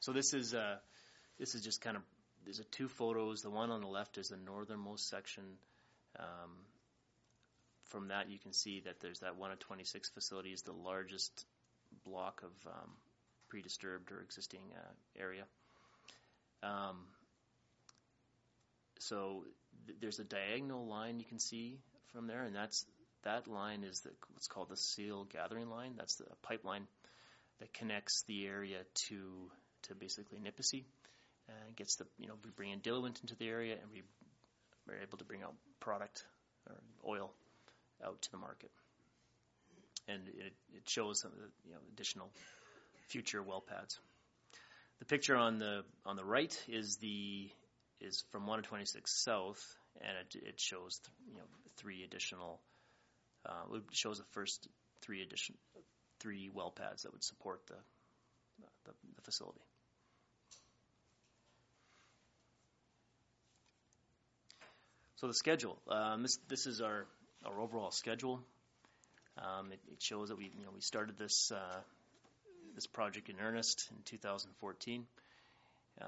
[0.01, 0.77] So this is uh,
[1.39, 2.03] this is just kind of
[2.45, 3.43] there's two photos.
[3.43, 5.45] The one on the left is the northernmost section.
[6.19, 6.51] Um,
[7.85, 11.47] from that, you can see that there's that one of 26 facility is the largest
[12.05, 12.91] block of um,
[13.49, 15.45] pre-disturbed or existing uh, area.
[16.63, 17.05] Um,
[18.99, 19.45] so
[19.87, 21.79] th- there's a diagonal line you can see
[22.13, 22.85] from there, and that's
[23.25, 25.95] that line is the, what's called the seal gathering line.
[25.97, 26.87] That's the pipeline
[27.61, 29.51] that connects the area to
[29.83, 30.85] to basically Nipissing
[31.49, 34.03] and gets the you know we bring in diluent into the area and we
[34.93, 36.25] are able to bring out product
[36.67, 36.75] or
[37.07, 37.31] oil
[38.05, 38.71] out to the market
[40.09, 41.33] and it, it shows some
[41.67, 42.31] you know additional
[43.09, 43.99] future well pads
[44.99, 47.51] the picture on the on the right is the
[48.01, 51.45] is from 1 to 26 south and it, it shows you know
[51.77, 52.61] three additional
[53.47, 54.69] uh, it shows the first
[55.03, 55.55] three addition
[56.21, 57.77] three well pads that would support the
[58.85, 59.61] the, the facility
[65.19, 65.77] So the schedule.
[65.91, 67.05] Um, this this is our
[67.45, 68.41] our overall schedule.
[69.37, 71.81] Um, it, it shows that we you know we started this uh,
[72.79, 75.05] this project in earnest in 2014,
[76.01, 76.07] um,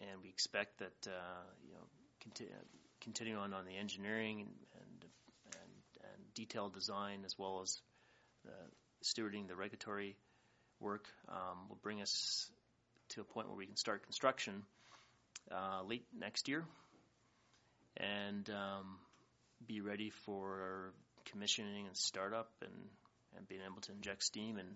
[0.00, 1.86] and we expect that uh, you know
[2.20, 2.52] conti-
[3.00, 5.04] continue on on the engineering and and,
[5.52, 7.80] and and detailed design as well as
[8.44, 8.50] the
[9.04, 10.16] stewarding the regulatory
[10.80, 12.50] work um, will bring us
[13.10, 14.64] to a point where we can start construction
[15.52, 16.64] uh, late next year
[17.96, 18.98] and um,
[19.68, 20.92] be ready for
[21.26, 22.72] commissioning and startup and,
[23.36, 24.66] and being able to inject steam in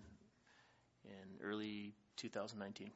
[1.07, 2.91] in early 2019.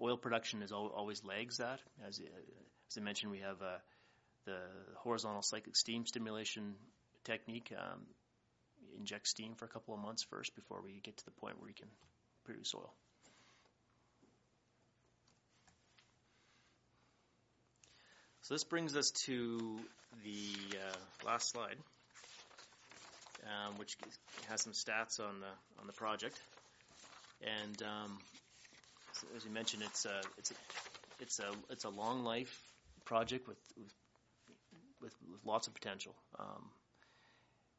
[0.00, 1.80] Oil production is al- always lags that.
[2.06, 3.78] As, as I mentioned, we have uh,
[4.44, 4.58] the
[4.96, 6.74] horizontal cyclic steam stimulation
[7.24, 7.72] technique.
[7.76, 8.00] Um,
[8.98, 11.66] inject steam for a couple of months first before we get to the point where
[11.66, 11.88] we can
[12.44, 12.92] produce oil.
[18.42, 19.78] So this brings us to
[20.24, 21.76] the uh, last slide,
[23.44, 23.96] um, which
[24.48, 26.40] has some stats on the on the project.
[27.42, 28.18] And um,
[29.36, 30.54] as you mentioned, it's a it's a
[31.20, 32.60] it's a it's a long life
[33.04, 33.92] project with with,
[35.00, 36.14] with, with lots of potential.
[36.38, 36.70] Um,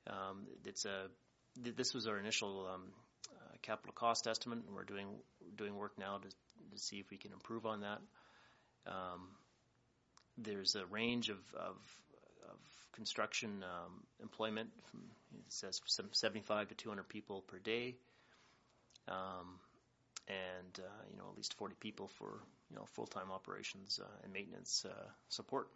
[0.08, 1.08] um, it's a
[1.64, 2.84] th- this was our initial um,
[3.32, 5.08] uh, capital cost estimate, and we're doing
[5.56, 6.30] doing work now to
[6.72, 8.00] to see if we can improve on that.
[8.86, 9.30] Um,
[10.38, 11.78] there's a range of, of,
[12.50, 12.58] of
[12.94, 14.70] construction um, employment.
[14.90, 15.02] From,
[15.36, 17.96] it says some 75 to 200 people per day,
[19.08, 19.60] um,
[20.28, 24.32] and uh, you know at least 40 people for you know full-time operations uh, and
[24.32, 25.68] maintenance uh, support.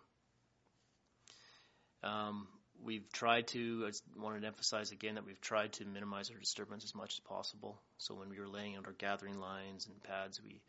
[2.04, 2.48] Um,
[2.84, 3.90] we've tried to.
[3.90, 7.20] I wanted to emphasize again that we've tried to minimize our disturbance as much as
[7.20, 7.82] possible.
[7.98, 10.62] So when we were laying out our gathering lines and pads, we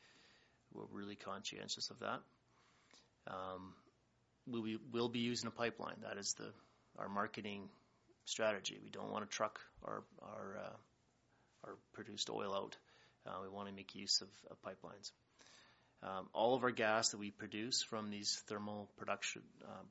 [0.72, 2.20] were really conscientious of that.
[3.26, 3.74] Um,
[4.50, 5.96] we will will be using a pipeline.
[6.02, 6.52] That is the
[6.98, 7.68] our marketing
[8.24, 8.78] strategy.
[8.82, 10.76] We don't want to truck our our uh,
[11.64, 12.76] our produced oil out.
[13.26, 15.10] Uh, we want to make use of, of pipelines.
[16.02, 19.86] Um, all of our gas that we produce from these thermal production um,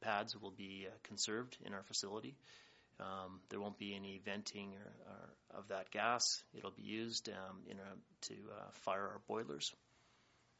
[0.00, 2.34] pads will be uh, conserved in our facility.
[3.00, 6.42] Um, there won't be any venting or, or of that gas.
[6.54, 9.72] It'll be used um, in a, to uh, fire our boilers,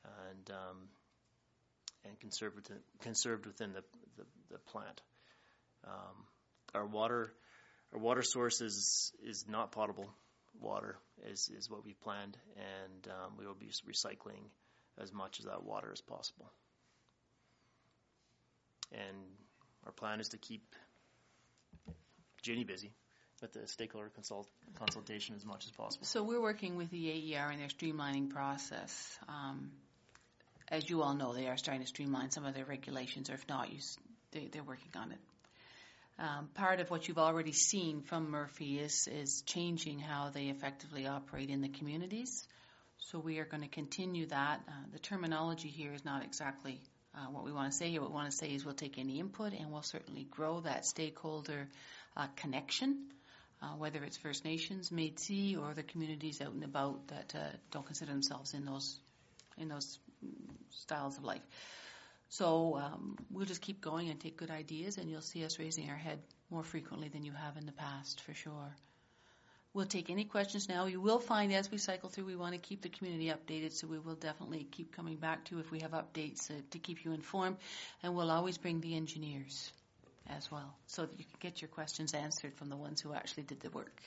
[0.05, 0.89] and um,
[2.09, 3.83] and conserved within, conserved within the,
[4.17, 5.01] the, the plant.
[5.87, 6.25] Um,
[6.75, 7.33] our water
[7.93, 10.11] our water source is, is not potable
[10.61, 10.97] water
[11.31, 14.51] is, is what we planned, and um, we will be recycling
[15.01, 16.51] as much of that water as possible.
[18.93, 19.17] And
[19.87, 20.63] our plan is to keep
[22.43, 22.93] Jenny busy
[23.41, 26.07] with the stakeholder consult, consultation as much as possible.
[26.07, 29.19] So we're working with the AER in their streamlining process.
[29.29, 29.71] Um,
[30.71, 33.49] as you all know, they are starting to streamline some of their regulations, or if
[33.49, 33.79] not, you,
[34.33, 35.19] they, they're working on it.
[36.19, 41.07] Um, part of what you've already seen from Murphy is is changing how they effectively
[41.07, 42.47] operate in the communities.
[42.99, 44.61] So we are going to continue that.
[44.67, 46.81] Uh, the terminology here is not exactly
[47.15, 48.01] uh, what we want to say here.
[48.01, 50.85] What we want to say is we'll take any input and we'll certainly grow that
[50.85, 51.69] stakeholder
[52.17, 53.07] uh, connection,
[53.63, 57.87] uh, whether it's First Nations, Métis, or the communities out and about that uh, don't
[57.87, 58.99] consider themselves in those
[59.57, 59.99] in those
[60.71, 61.43] styles of life.
[62.29, 65.89] So um, we'll just keep going and take good ideas, and you'll see us raising
[65.89, 66.19] our head
[66.51, 68.75] more frequently than you have in the past, for sure.
[69.75, 70.87] We'll take any questions now.
[70.87, 73.87] You will find as we cycle through, we want to keep the community updated, so
[73.87, 77.13] we will definitely keep coming back to if we have updates uh, to keep you
[77.13, 77.57] informed,
[78.03, 79.73] and we'll always bring the engineers
[80.29, 83.45] as well, so that you can get your questions answered from the ones who actually
[83.45, 84.03] did the work.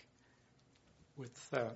[1.17, 1.69] With, uh,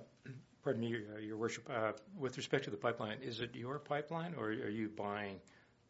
[0.66, 4.34] pardon me, uh, Your Worship, uh, with respect to the pipeline, is it your pipeline,
[4.36, 5.38] or are you buying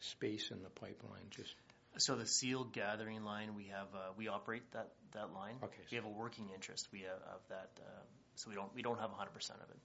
[0.01, 1.25] space in the pipeline?
[1.31, 1.55] Just
[1.97, 5.55] So the Seal gathering line, we have uh, we operate that, that line.
[5.65, 5.83] Okay.
[5.91, 6.89] We have a working interest.
[6.93, 7.89] We have of that, uh,
[8.35, 9.79] so we don't we don't have 100 percent of it.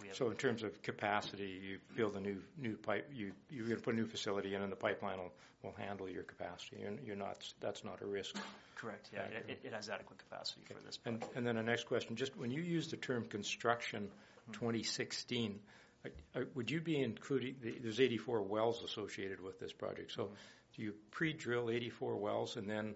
[0.00, 3.08] We have, so in terms of capacity, you build a new new pipe.
[3.14, 6.08] You you're going to put a new facility in, and the pipeline will, will handle
[6.08, 6.78] your capacity.
[6.80, 7.46] You're, you're not.
[7.60, 8.34] That's not a risk.
[8.74, 9.10] correct.
[9.12, 10.98] Yeah, it, it, has adequate capacity for this.
[11.06, 14.08] And and then the next question, just when you use the term construction,
[14.52, 15.60] 2016.
[16.04, 20.32] uh, uh, Would you be including, the- there's 84 wells associated with this project, so
[20.76, 22.94] do you pre-drill 84 wells and then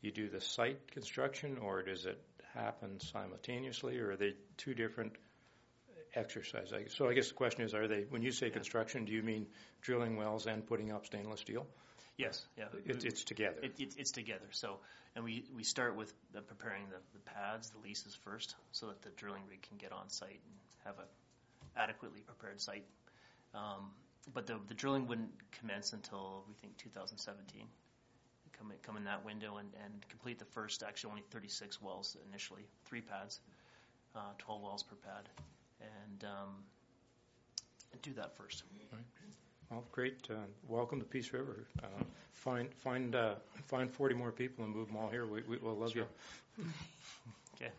[0.00, 2.20] you do the site construction, or does it
[2.54, 5.12] happen simultaneously, or are they two different
[6.14, 6.72] exercises?
[6.72, 9.12] I guess- So I guess the question is, are they, when you say construction, do
[9.12, 9.46] you mean
[9.82, 11.66] drilling wells and putting up stainless steel?
[12.18, 13.56] Yes, yeah, It's it's together?
[13.62, 14.46] It, it, it's together.
[14.50, 14.78] So,
[15.16, 19.00] and we, we start with the preparing the, the pads, the leases first, so that
[19.02, 20.54] the drilling rig can get on site and
[20.84, 22.84] have a adequately prepared site.
[23.54, 23.90] Um,
[24.34, 27.66] but the, the drilling wouldn't commence until we think 2017.
[28.58, 32.16] Come in, come in that window and, and complete the first, actually only 36 wells
[32.28, 33.40] initially, three pads,
[34.16, 35.28] uh, 12 wells per pad,
[35.80, 36.54] and, um,
[37.92, 38.64] and do that first.
[39.70, 40.26] Well, great.
[40.30, 41.66] Uh, welcome to Peace River.
[41.82, 41.86] Uh,
[42.32, 43.34] find find uh,
[43.66, 45.26] find 40 more people and move them all here.
[45.26, 46.06] We, we, we'll love you.
[47.60, 47.72] Okay.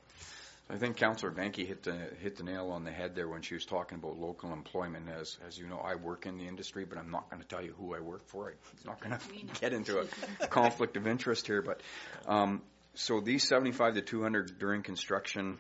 [0.69, 3.53] I think Councillor Vanke hit the hit the nail on the head there when she
[3.53, 5.07] was talking about local employment.
[5.07, 7.63] As as you know, I work in the industry, but I'm not going to tell
[7.63, 8.49] you who I work for.
[8.49, 11.61] I'm not going to get into a conflict of interest here.
[11.61, 11.81] But
[12.27, 12.61] um,
[12.93, 15.57] so these 75 to 200 during construction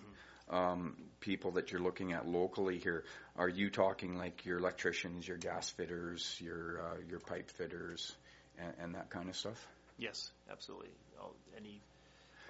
[0.49, 3.03] um, people that you're looking at locally here,
[3.35, 8.15] are you talking like your electricians, your gas fitters, your uh, your pipe fitters,
[8.57, 9.65] and, and that kind of stuff?
[9.97, 10.89] Yes, absolutely.
[11.19, 11.81] All, any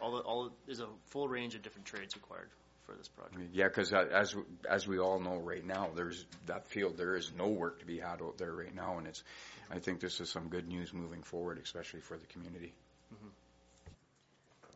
[0.02, 2.50] all the, all there's a full range of different trades required
[2.86, 3.50] for this project.
[3.54, 4.36] Yeah, because as
[4.70, 6.98] as we all know right now, there's that field.
[6.98, 9.24] There is no work to be had out there right now, and it's.
[9.72, 12.74] I think this is some good news moving forward, especially for the community.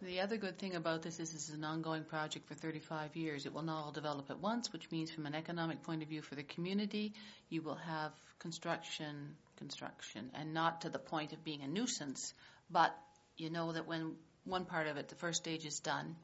[0.06, 3.46] The other good thing about this is this is an ongoing project for 35 years.
[3.46, 6.22] It will not all develop at once, which means from an economic point of view
[6.22, 7.14] for the community,
[7.50, 12.34] you will have construction, construction, and not to the point of being a nuisance,
[12.70, 12.94] but
[13.38, 16.18] you know that when one part of it, the first stage is done,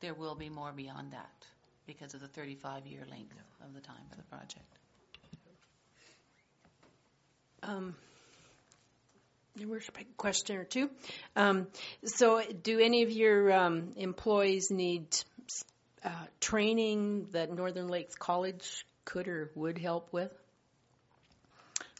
[0.00, 1.46] there will be more beyond that
[1.86, 4.78] because of the 35 year length of the time for the project.
[7.62, 7.94] Um,
[9.56, 10.88] Your worship, a question or two.
[11.36, 11.66] Um,
[12.04, 15.06] so, do any of your um, employees need
[16.02, 16.10] uh,
[16.40, 20.32] training that Northern Lakes College could or would help with?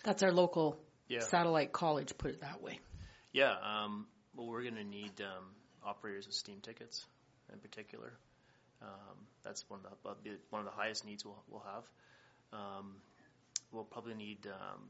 [0.03, 1.21] That's our local Yeah.
[1.21, 2.81] satellite college, put it that way.
[3.33, 5.45] Yeah, um, well, we're going to need um,
[5.85, 7.07] operators of steam tickets
[7.53, 8.15] in particular.
[8.81, 11.85] Um, that's one of the uh, one of the highest needs we'll, we'll have.
[12.53, 12.95] Um,
[13.73, 14.81] we'll probably need um,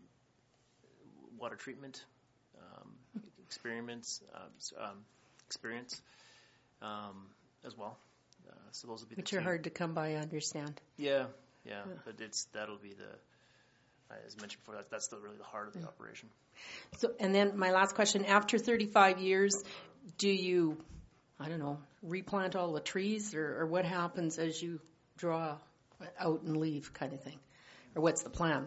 [1.39, 2.05] water treatment
[3.53, 5.05] experiments uh, um,
[5.47, 6.01] experience
[6.81, 7.27] um,
[7.67, 7.99] as well.
[8.49, 10.81] Uh, so those will be Which are hard to come by, I understand.
[10.97, 11.27] Yeah,
[11.67, 14.77] yeah, but it's that'll be the as mentioned before.
[14.77, 16.29] That, that's the really the heart of the operation.
[16.99, 19.63] So, and then my last question: After 35 years,
[20.19, 20.79] do you,
[21.39, 24.81] I don't know, replant all the trees, or, or what happens as you
[25.19, 25.57] draw
[26.19, 27.39] out and leave, kind of thing,
[27.95, 28.67] or what's the plan?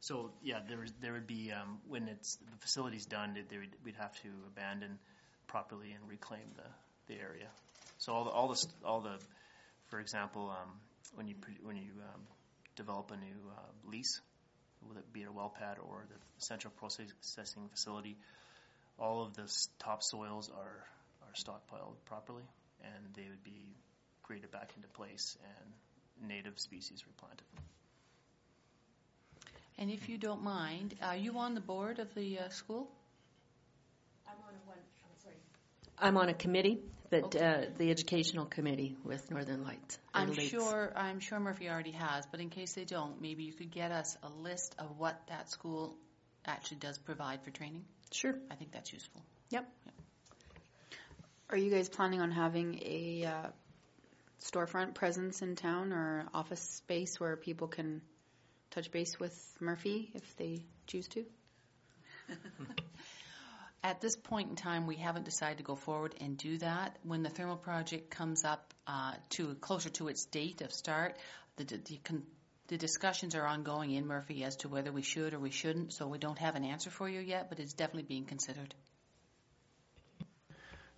[0.00, 3.74] So yeah, there there would be um, when it's the facility's done, it- there would,
[3.84, 4.98] we'd have to abandon
[5.46, 7.48] properly and reclaim the, the area.
[7.98, 9.18] So all the all the st- all the,
[9.88, 10.70] for example, um,
[11.14, 12.20] when you when you um,
[12.76, 14.20] develop a new uh, lease,
[14.86, 18.16] whether it be a well pad or the central processing facility,
[18.98, 20.84] all of the s- topsoils are
[21.22, 22.44] are stockpiled properly,
[22.82, 23.74] and they would be
[24.22, 27.46] graded back into place and native species replanted.
[29.78, 32.88] And if you don't mind, are you on the board of the uh, school?
[35.98, 37.38] I'm on a committee that Okay.
[37.40, 39.98] uh, the educational committee with Northern Lights.
[40.14, 40.50] or I'm Lakes.
[40.50, 43.92] sure I'm sure Murphy already has, but in case they don't, maybe you could get
[43.92, 45.96] us a list of what that school
[46.44, 47.84] actually does provide for training.
[48.12, 48.34] Sure.
[48.50, 49.22] I think that's useful.
[49.50, 49.66] Yep.
[51.50, 53.48] Are you guys planning on having a uh,
[54.42, 58.02] storefront presence in town or office space where people can
[58.70, 61.24] touch base with Murphy if they choose to?
[63.82, 66.98] At this point in time, we haven't decided to go forward and do that.
[67.04, 71.16] When the thermal project comes up uh, to closer to its date of start,
[71.56, 72.24] the, the, con-
[72.66, 75.92] the discussions are ongoing in Murphy as to whether we should or we shouldn't.
[75.92, 78.74] So we don't have an answer for you yet, but it's definitely being considered.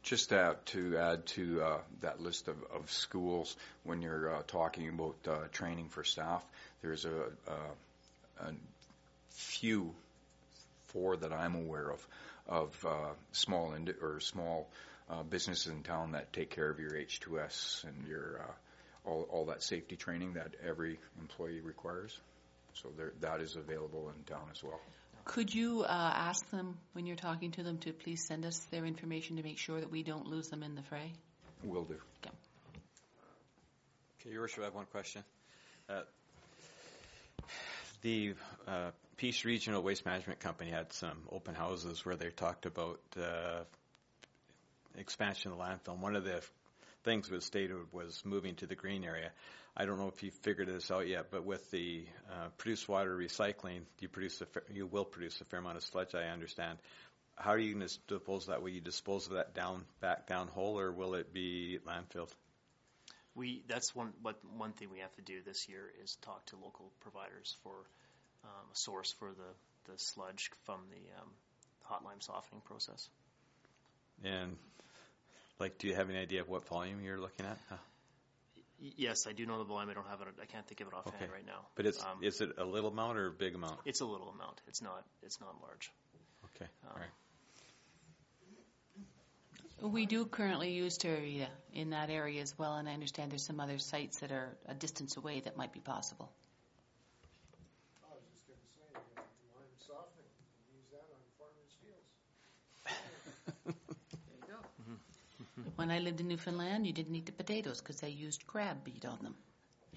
[0.03, 4.89] Just uh, to add to uh, that list of, of schools, when you're uh, talking
[4.89, 6.43] about uh, training for staff,
[6.83, 7.11] there's a,
[7.49, 8.53] a, a
[9.31, 9.93] few,
[10.87, 12.07] four that I'm aware of,
[12.47, 14.69] of uh, small ind- or small
[15.11, 19.45] uh, businesses in town that take care of your H2S and your uh, all, all
[19.47, 22.17] that safety training that every employee requires.
[22.75, 24.81] So there, that is available in town as well.
[25.29, 28.87] Could you uh, ask them when you're talking to them to please send us their
[28.87, 31.13] information to make sure that we don't lose them in the fray?
[31.63, 31.97] Will do.
[32.25, 32.35] Okay.
[34.21, 35.23] Okay, Your Worship, I have one question.
[35.87, 36.01] Uh,
[38.01, 38.35] the
[38.67, 43.65] uh, Peace Regional Waste Management Company had some open houses where they talked about uh,
[44.97, 45.93] expansion of the landfill.
[45.93, 46.43] And one of the
[47.05, 49.31] things was stated was moving to the green area.
[49.77, 53.17] I don't know if you figured this out yet, but with the uh, produced water
[53.17, 56.15] recycling, you produce a fair, you will produce a fair amount of sludge.
[56.15, 56.79] I understand.
[57.37, 58.63] How are you going to dispose of that?
[58.63, 62.31] Will you dispose of that down back down hole, or will it be landfilled?
[63.37, 66.57] We that's one what one thing we have to do this year is talk to
[66.57, 67.75] local providers for
[68.45, 71.29] um, a source for the, the sludge from the um,
[71.85, 73.09] hot lime softening process.
[74.25, 74.57] And
[75.61, 77.59] like, do you have any idea of what volume you're looking at?
[77.69, 77.77] Huh.
[78.97, 79.91] Yes, I do know the volume.
[79.91, 80.29] I don't have it.
[80.41, 81.33] I can't think of it offhand Okay.
[81.33, 81.67] right now.
[81.75, 83.81] But it's um, is it a little amount or a big amount?
[83.85, 84.61] it's a little amount.
[84.69, 85.91] It's not it's not large.
[86.55, 87.11] Okay, Um, all right.
[89.93, 93.61] We do currently use Tervita in that area as well, and I understand there's some
[93.61, 96.31] other sites that are a distance away that might be possible.
[98.03, 98.83] I was just going to say,
[99.19, 99.23] uh,
[99.55, 100.27] lime softening,
[100.75, 102.11] use that on farmers' fields.
[105.79, 109.05] When I lived in Newfoundland, you didn't eat the potatoes because they used crab meat
[109.05, 109.37] on them,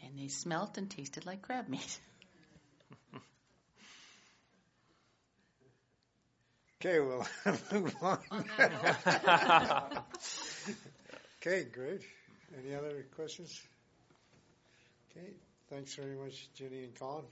[0.04, 2.00] and they smelt and tasted like crab meat.
[6.84, 7.28] Okay, we'll
[7.72, 8.18] move on.
[8.32, 8.42] Oh,
[11.38, 12.02] okay, great.
[12.58, 13.62] Any other questions?
[15.12, 15.28] Okay,
[15.70, 17.26] thanks very much, Jenny and Colin.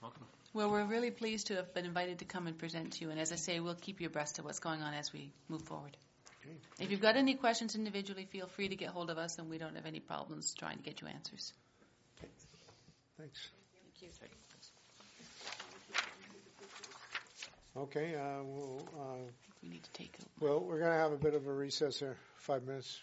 [0.00, 0.26] Welcome.
[0.54, 3.10] Well, we're really pleased to have been invited to come and present to you.
[3.10, 5.62] And as I say, we'll keep you abreast of what's going on as we move
[5.62, 5.96] forward.
[6.44, 6.56] Okay.
[6.80, 9.58] If you've got any questions individually, feel free to get hold of us, and we
[9.58, 11.52] don't have any problems trying to get you answers.
[13.18, 13.50] Thanks.
[17.74, 19.16] Okay, uh, we'll, uh,
[19.62, 21.98] We need to take a well, we're going to have a bit of a recess
[22.00, 23.00] here, five minutes.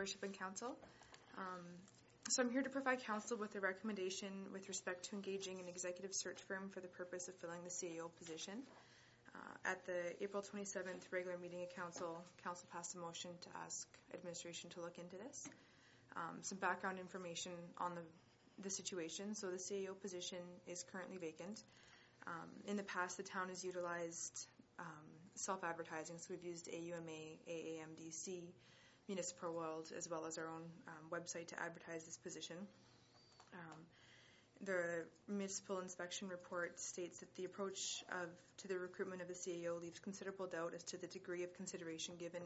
[0.00, 0.74] Worship and Council.
[1.36, 1.60] Um,
[2.30, 6.14] so I'm here to provide council with a recommendation with respect to engaging an executive
[6.14, 8.62] search firm for the purpose of filling the CAO position.
[9.34, 13.86] Uh, at the April 27th regular meeting of council, council passed a motion to ask
[14.14, 15.50] administration to look into this.
[16.16, 18.00] Um, some background information on the,
[18.62, 19.34] the situation.
[19.34, 21.60] So the CAO position is currently vacant.
[22.26, 24.46] Um, in the past, the town has utilized
[24.78, 28.44] um, self-advertising, so we've used AUMA, AAMDC,
[29.10, 32.54] Municipal World, as well as our own um, website to advertise this position.
[33.52, 33.78] Um,
[34.64, 39.80] the municipal inspection report states that the approach of to the recruitment of the CAO
[39.80, 42.42] leaves considerable doubt as to the degree of consideration given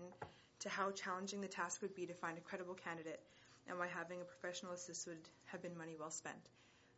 [0.60, 3.20] to how challenging the task would be to find a credible candidate,
[3.68, 6.48] and why having a professional assist would have been money well spent.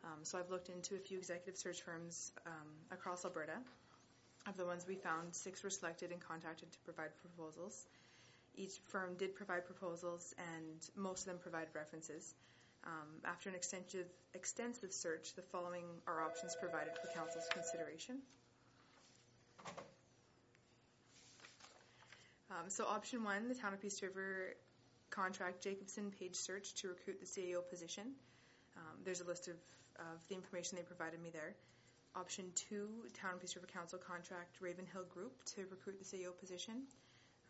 [0.05, 3.59] Um, so I've looked into a few executive search firms um, across Alberta.
[4.47, 7.87] Of the ones we found, six were selected and contacted to provide proposals.
[8.57, 12.35] Each firm did provide proposals, and most of them provided references.
[12.85, 18.19] Um, after an extensive, extensive search, the following are options provided for council's consideration.
[22.51, 24.55] Um, so, option one, the town of Peace River
[25.11, 28.13] contract Jacobson Page Search to recruit the CAO position.
[28.77, 29.57] Um, there's a list of,
[29.99, 31.55] of the information they provided me there.
[32.15, 32.89] Option two,
[33.21, 36.85] Town of Peace River Council contract Ravenhill Group to recruit the CEO position.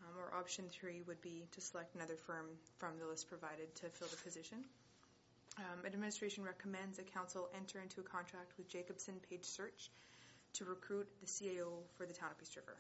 [0.07, 2.47] Um, or option three would be to select another firm
[2.79, 4.59] from the list provided to fill the position.
[5.59, 9.91] Um, administration recommends that council enter into a contract with Jacobson Page Search
[10.55, 12.77] to recruit the CAO for the Town of Peace River.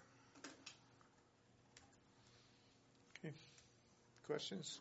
[3.24, 3.34] Okay,
[4.26, 4.80] questions?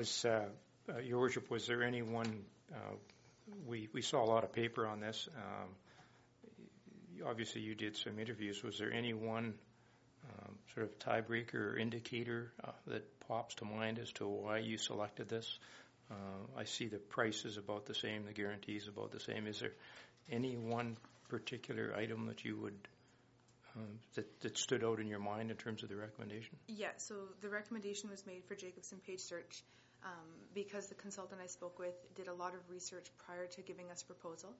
[0.00, 0.46] Was, uh,
[0.88, 2.42] uh, Your Worship, was there anyone,
[2.72, 2.94] uh,
[3.66, 5.28] we, we saw a lot of paper on this.
[5.36, 8.62] Um, obviously, you did some interviews.
[8.62, 9.52] Was there any one
[10.24, 14.78] um, sort of tiebreaker or indicator uh, that pops to mind as to why you
[14.78, 15.58] selected this?
[16.56, 19.46] I see the price is about the same, the guarantee is about the same.
[19.46, 19.72] Is there
[20.30, 20.96] any one
[21.28, 22.88] particular item that you would
[23.76, 26.56] um, that, that stood out in your mind in terms of the recommendation?
[26.68, 29.62] Yeah, so the recommendation was made for Jacobson Page Search
[30.54, 34.02] because the consultant I spoke with did a lot of research prior to giving us
[34.02, 34.54] a proposal.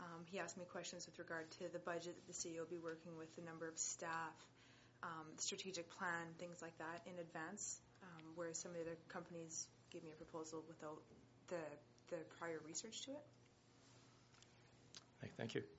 [0.00, 2.78] Um, he asked me questions with regard to the budget that the CEO will be
[2.82, 4.34] working with, the number of staff,
[5.02, 9.66] um, strategic plan, things like that in advance, um, whereas some of the other companies
[9.90, 11.02] gave me a proposal without
[11.48, 11.62] the,
[12.10, 13.24] the prior research to it.
[15.20, 15.77] Thank you.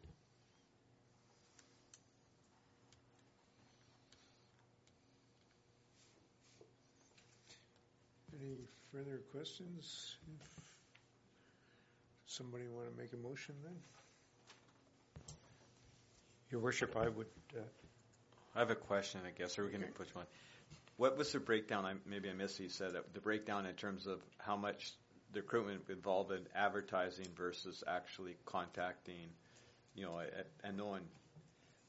[8.39, 8.55] Any
[8.91, 10.15] further questions?
[12.25, 13.75] Somebody want to make a motion then?
[16.51, 17.61] Your Worship, I would, uh,
[18.55, 19.91] I have a question, I guess, or we can Okay.
[19.91, 20.25] push one.
[20.97, 21.85] What was the breakdown?
[21.85, 22.59] I, maybe I missed.
[22.59, 22.63] it.
[22.63, 24.93] You said that the breakdown in terms of how much
[25.31, 29.29] the recruitment involved in advertising versus actually contacting,
[29.95, 31.01] you know, a, a known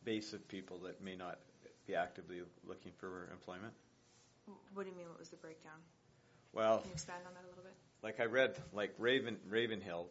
[0.05, 1.38] base of people that may not
[1.86, 3.72] be actively looking for employment.
[4.74, 5.78] What do you mean, what was the breakdown?
[6.53, 7.72] Well, Can you expand on that a little bit?
[8.03, 10.09] like I read, like Raven Ravenhill,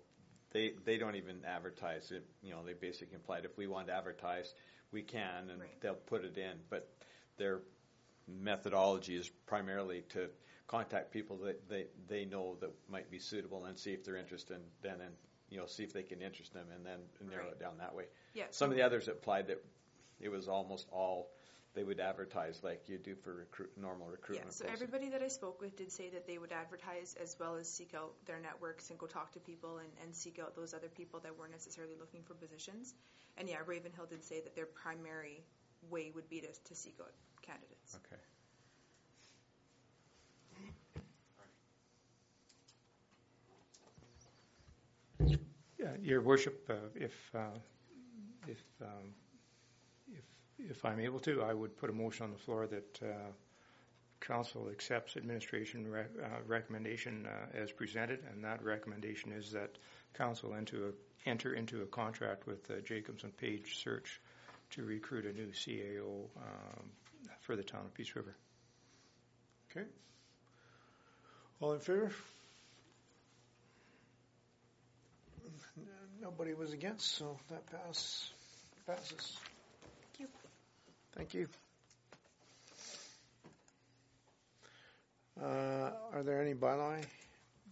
[0.52, 2.26] they they don't even advertise it.
[2.42, 4.54] You know, they basically implied if we want to advertise,
[4.92, 5.82] we can, and Right.
[5.82, 6.58] they'll put it in.
[6.70, 6.88] But
[7.38, 7.62] their
[8.28, 10.30] methodology is primarily to
[10.68, 14.56] contact people that they they know that might be suitable and see if they're interested,
[14.56, 15.16] and then and
[15.50, 17.54] you know see if they can interest them, and then narrow Right.
[17.54, 18.06] it down that way.
[18.34, 18.46] Yeah.
[18.52, 19.64] Some of the others applied that
[20.22, 21.32] it was almost all
[21.76, 24.54] they would advertise like you do for recruit, normal Yeah, recruitment.
[24.54, 24.82] so process.
[24.82, 27.94] everybody that I spoke with did say that they would advertise as well as seek
[27.94, 31.20] out their networks and go talk to people and, and seek out those other people
[31.22, 32.96] that weren't necessarily looking for positions.
[33.38, 35.44] And yeah, Ravenhill did say that their primary
[35.90, 37.12] way would be to, to seek out
[37.42, 37.96] candidates.
[37.96, 38.22] Okay.
[45.78, 47.58] Yeah, Your Worship, uh, if, uh,
[48.48, 49.14] if, um,
[50.70, 53.32] if, I'm able to, I would put a motion on the floor that uh,
[54.22, 59.78] council accepts administration uh, recommendation uh, as presented, and that recommendation is that
[60.14, 64.20] council into a, enter into a contract with uh, Jacobson Page Search
[64.72, 66.84] to recruit a new CAO um,
[67.42, 68.36] for the town of Peace River.
[69.72, 69.86] Okay.
[71.62, 72.12] All in favor?
[76.22, 78.30] Nobody was against, so that pass,
[78.86, 79.38] passes.
[81.16, 81.48] Thank you.
[85.42, 87.02] Uh, Are there any bylaw,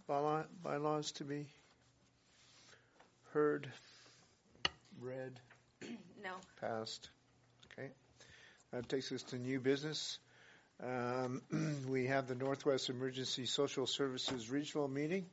[0.08, 1.46] bylaw, bylaws to be
[3.32, 3.68] heard,
[5.00, 5.38] read,
[6.22, 6.30] No.
[6.60, 7.10] passed?
[7.72, 7.88] Okay.
[8.72, 10.18] That takes us to new business.
[10.82, 11.42] Um,
[11.88, 15.26] We have the Northwest Emergency Social Services Regional Meeting,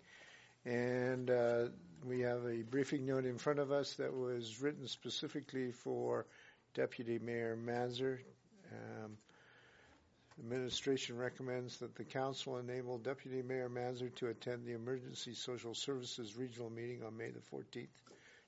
[0.65, 1.65] and uh,
[2.05, 6.25] we have a briefing note in front of us that was written specifically for
[6.75, 8.19] Deputy Mayor Manzer.
[8.71, 9.17] Um,
[10.37, 16.35] Administration recommends that the council enable Deputy Mayor Manzer to attend the Emergency Social Services
[16.35, 17.87] Regional Meeting on May the 14th,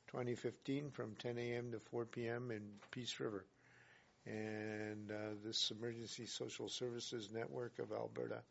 [0.07, 1.71] 2015, from 10 a.m.
[1.71, 2.51] to 4 p.m.
[2.51, 2.61] in
[2.91, 3.45] Peace River.
[4.25, 8.41] And uh, this Emergency Social Services Network of Alberta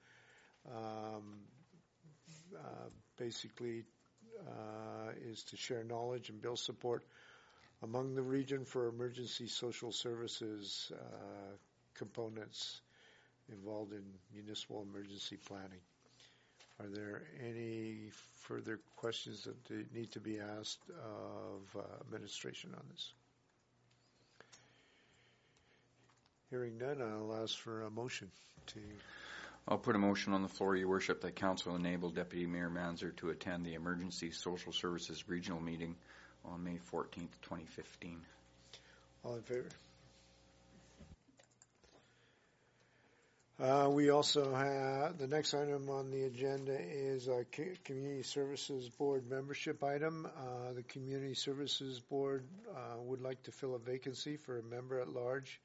[0.74, 1.34] um,
[2.56, 3.84] uh, basically
[4.48, 7.04] uh, is to share knowledge and build support
[7.82, 11.56] among the region for emergency social services uh,
[11.94, 12.80] components
[13.50, 14.02] involved in
[14.34, 15.80] municipal emergency planning.
[16.80, 18.10] Are there any
[18.40, 23.12] further questions that need to be asked of uh, administration on this?
[26.50, 28.30] Hearing none, I'll ask for a motion
[28.68, 28.80] to
[29.68, 33.16] I'll put a motion on the floor, Your Worship, that council enable Deputy Mayor Manzer
[33.16, 35.96] to attend the Emergency Social Services Regional Meeting
[36.52, 38.20] on May 14th, 2015.
[39.24, 39.68] All in favor?
[43.58, 48.90] Uh, we also have, the next item on the agenda is a co- Community Services
[48.90, 50.26] Board membership item.
[50.26, 55.00] Uh, the Community Services Board uh, would like to fill a vacancy for a member
[55.00, 55.58] at large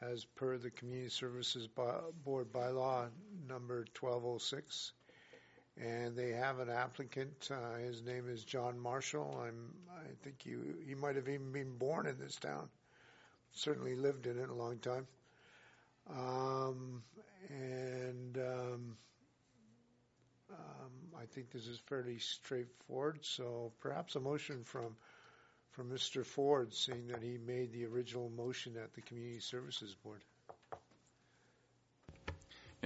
[0.00, 3.08] as per the Community Services By- Board bylaw
[3.46, 4.92] number 1206.
[5.78, 7.50] And they have an applicant.
[7.50, 9.42] Uh, his name is John Marshall.
[9.46, 10.54] I'm, I think he,
[10.86, 12.68] he might have even been born in this town.
[13.52, 15.06] Certainly lived in it a long time.
[16.10, 17.02] Um,
[17.50, 18.96] and um,
[20.50, 23.18] um, I think this is fairly straightforward.
[23.22, 24.96] So perhaps a motion from
[25.76, 26.24] from Mr.
[26.24, 30.22] Ford, seeing that he made the original motion at the Community Services Board.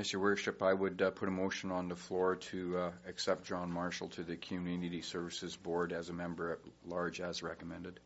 [0.01, 3.45] Yes, Your Worship, I would uh, put a motion on the floor to uh, accept
[3.45, 8.01] John Marshall to the Community Services Board as a member at large as recommended.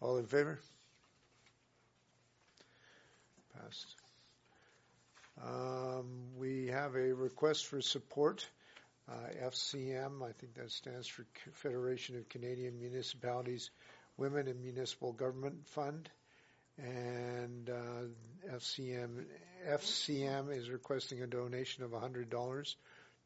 [0.00, 0.60] All in favor?
[3.60, 3.96] Passed.
[5.44, 8.46] Um, we have a request for support.
[9.08, 13.72] Uh, FCM, I think that stands for Federation of Canadian Municipalities
[14.16, 16.08] Women in Municipal Government Fund.
[16.78, 19.24] And uh, FCM,
[19.68, 22.74] FCM is requesting a donation of $100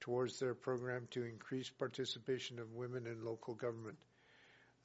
[0.00, 3.98] towards their program to increase participation of women in local government.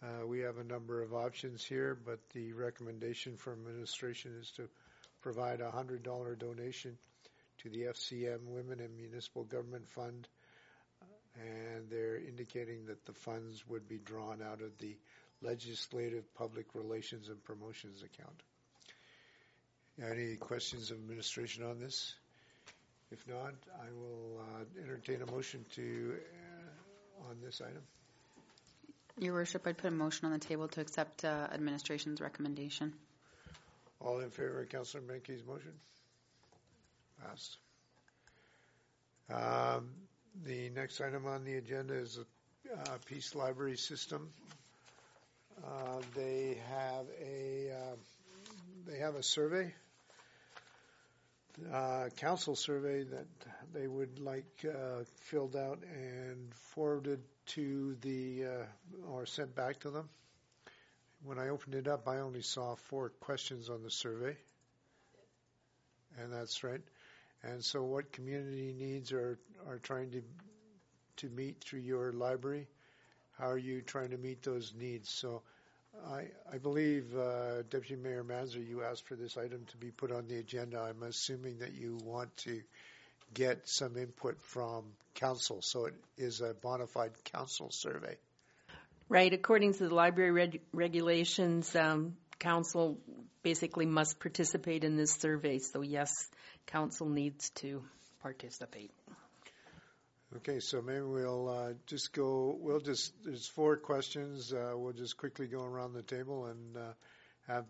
[0.04, 4.68] Uh, we have a number of options here, but the recommendation from administration is to
[5.22, 6.98] provide a $100 donation
[7.60, 10.28] to the FCM Women in Municipal Government Fund,
[11.36, 14.98] and they're indicating that the funds would be drawn out of the
[15.44, 18.42] Legislative Public Relations and Promotions account.
[20.10, 22.16] Any questions of administration on this?
[23.12, 27.84] If not, I will uh, entertain a motion to uh, on this item.
[29.20, 32.94] Your Worship, I'd put a motion on the table to accept uh, administration's recommendation.
[34.00, 35.74] All in favor of Councillor Menke's motion?
[37.22, 37.58] Passed.
[39.32, 39.90] Um,
[40.44, 44.30] the next item on the agenda is the uh, Peace Library System.
[45.64, 47.96] Uh, they have a uh,
[48.88, 49.72] they have a survey,
[52.18, 53.28] council survey that
[53.74, 58.66] they would like uh, filled out and forwarded to the uh,
[59.12, 60.10] or sent back to them.
[61.24, 64.38] When I opened it up, I only saw four questions on the survey.
[66.18, 66.82] and that's right.
[67.44, 70.22] And so, what community needs are are trying to
[71.18, 72.68] to meet through your library?
[73.38, 75.10] How are you trying to meet those needs?
[75.10, 75.44] So,
[76.52, 80.28] I believe uh, Deputy Mayor Manzer, you asked for this item to be put on
[80.28, 80.80] the agenda.
[80.82, 82.62] I'm assuming that you want to
[83.34, 84.84] get some input from
[85.16, 88.18] council, so it is a bona fide council survey.
[89.08, 89.32] Right.
[89.32, 92.98] According to the library reg- regulations, um, council
[93.44, 95.60] basically must participate in this survey.
[95.60, 96.30] So yes,
[96.68, 97.84] council needs to
[98.22, 98.92] participate.
[100.38, 102.58] Okay, so maybe we'll uh, just go.
[102.58, 104.54] We'll just there's four questions.
[104.54, 106.94] Uh, we'll just quickly go around the table and uh,
[107.48, 107.66] have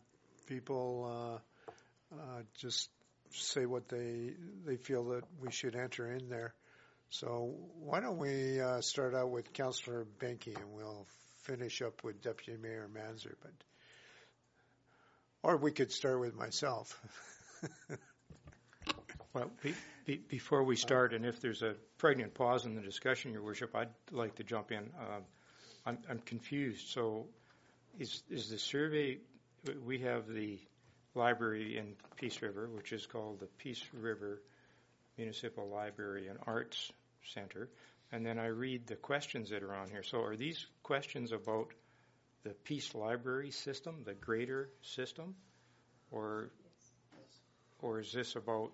[0.45, 1.41] people
[2.13, 2.91] uh, uh, just
[3.31, 4.33] say what they
[4.63, 6.53] they feel that we should enter in there.
[7.09, 11.07] So why don't we uh, start out with Councillor Benke and we'll
[11.41, 13.51] finish up with Deputy Mayor Manzer, but
[15.41, 16.95] or we could start with myself.
[19.33, 19.73] Well, be,
[20.05, 23.73] be, before we start, and if there's a pregnant pause in the discussion, Your Worship,
[23.73, 24.89] I'd like to jump in.
[24.99, 25.23] Um,
[25.85, 26.89] I'm, I'm confused.
[26.89, 27.27] So,
[27.97, 29.19] is is the survey?
[29.85, 30.59] We have the
[31.15, 34.41] library in Peace River, which is called the Peace River
[35.17, 36.91] Municipal Library and Arts
[37.33, 37.69] Center,
[38.11, 40.03] and then I read the questions that are on here.
[40.03, 41.69] So, are these questions about
[42.43, 45.35] the Peace Library system, the greater system,
[46.11, 46.51] or
[47.81, 48.71] or is this about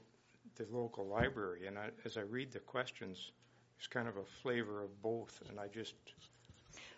[0.58, 1.68] the local library?
[1.68, 3.32] And I, as I read the questions,
[3.78, 5.94] there's kind of a flavor of both, and I just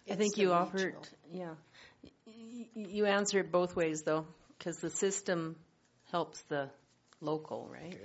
[0.09, 0.95] I think you offered,
[1.31, 1.53] yeah.
[2.03, 2.09] Y-
[2.75, 4.25] y- You answer it both ways though,
[4.57, 5.55] because the system
[6.11, 6.69] helps the
[7.21, 7.95] local, right?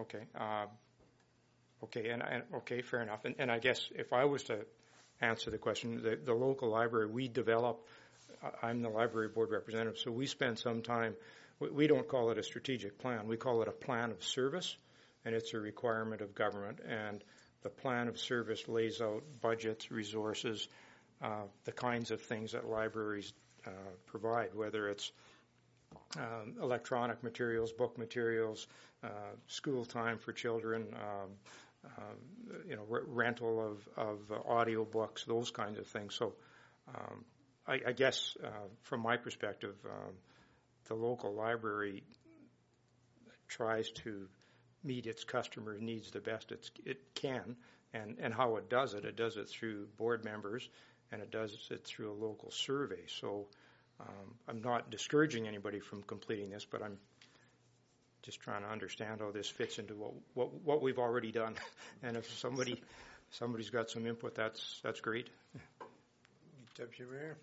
[0.00, 0.66] okay, okay, uh,
[1.84, 3.24] okay, and, and okay, fair enough.
[3.24, 4.64] And, and I guess if I was to
[5.20, 7.84] answer the question, the, the local library we develop.
[8.42, 11.14] I- I'm the library board representative, so we spend some time.
[11.58, 13.26] We, don't call it a strategic plan.
[13.26, 14.76] We call it a plan of service,
[15.24, 16.80] and it's a requirement of government.
[16.86, 17.24] And
[17.62, 20.68] the plan of service lays out budgets, resources,
[21.22, 23.32] uh, the kinds of things that libraries
[23.66, 23.70] uh,
[24.06, 25.12] provide, whether it's
[26.18, 28.66] um, electronic materials, book materials,
[29.02, 29.08] uh,
[29.46, 31.30] school time for children, um,
[31.86, 36.14] um, you know, re- rental of, of uh, audio books, those kinds of things.
[36.14, 36.34] So,
[36.94, 37.24] um,
[37.66, 40.12] I, I guess uh, from my perspective, um,
[40.88, 42.02] the local library
[43.48, 44.28] tries to
[44.84, 47.56] meet its customer needs the best it's, it can,
[47.92, 50.68] and, and how it does it, it does it through board members,
[51.12, 53.02] and it does it through a local survey.
[53.06, 53.46] So
[54.00, 56.98] um, I'm not discouraging anybody from completing this, but I'm
[58.22, 61.54] just trying to understand how this fits into what what, what we've already done.
[62.02, 62.82] and if somebody
[63.30, 65.30] somebody's got some input, that's that's great.
[66.76, 67.36] Deputy Mayor.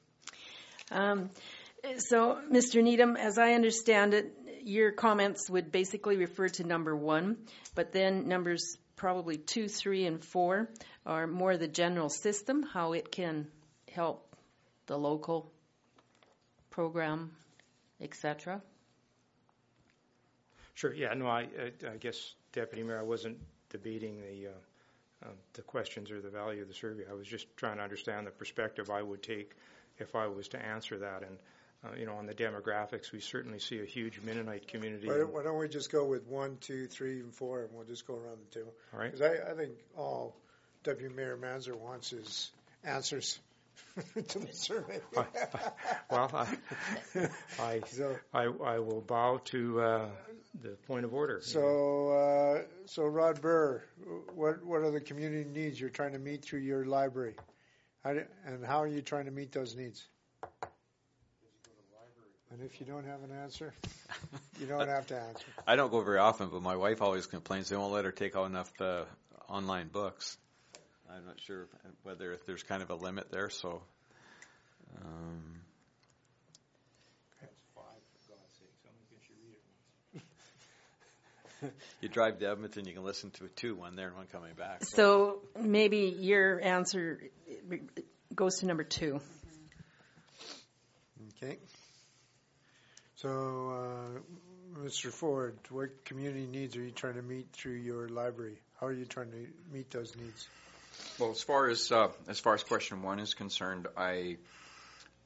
[0.91, 1.29] Um,
[1.97, 2.81] so, Mr.
[2.81, 7.37] Needham, as I understand it, your comments would basically refer to number one,
[7.75, 10.69] but then numbers probably two, three, and four
[11.05, 13.47] are more the general system, how it can
[13.91, 14.35] help
[14.87, 15.51] the local
[16.69, 17.31] program,
[17.99, 18.61] etc.
[20.75, 20.93] Sure.
[20.93, 21.13] Yeah.
[21.13, 21.27] No.
[21.27, 21.47] I
[21.85, 23.37] I, guess Deputy Mayor, I wasn't
[23.69, 24.47] debating the.
[24.47, 24.51] Uh,
[25.23, 27.03] uh, the questions or the value of the survey.
[27.09, 29.51] I was just trying to understand the perspective I would take
[29.97, 31.23] if I was to answer that.
[31.23, 31.37] And
[31.85, 35.07] uh, you know, on the demographics, we certainly see a huge Mennonite community.
[35.07, 37.85] Why don't, why don't we just go with one, two, three, and four, and we'll
[37.85, 38.73] just go around the table?
[38.93, 39.11] All right.
[39.11, 40.35] Because I, I think all
[40.83, 41.09] W.
[41.09, 42.51] Mayor Manzer wants is
[42.83, 43.39] answers
[44.27, 44.99] to the survey.
[46.09, 46.57] well, I,
[47.59, 50.05] I, So- I, I will bow to uh,
[50.61, 51.41] the point of order.
[51.41, 53.83] So, uh, so Rod Burr,
[54.35, 57.35] what what are the community needs you're trying to meet through your library,
[58.03, 60.07] how do, and how are you trying to meet those needs?
[62.53, 63.73] And if you don't have an answer,
[64.59, 65.45] you don't have to answer.
[65.67, 68.35] I don't go very often, but my wife always complains they won't let her take
[68.35, 69.05] out enough uh,
[69.49, 70.37] online books.
[71.09, 71.67] I'm not sure
[72.03, 73.49] whether if there's kind of a limit there.
[73.49, 73.81] So,
[75.03, 75.41] um,
[80.11, 80.21] you read
[81.63, 81.73] it.
[82.01, 84.83] You drive to Edmonton, you can listen to two, one there and one coming back.
[84.83, 87.19] So maybe your answer
[88.35, 89.21] goes to number two.
[91.41, 91.57] Okay.
[93.23, 95.09] So, uh, Mr.
[95.09, 98.59] Ford, what community needs are you trying to meet through your library?
[98.81, 100.45] How are you trying to meet those needs?
[101.17, 104.35] Well, as far as uh, as far as question one is concerned, I,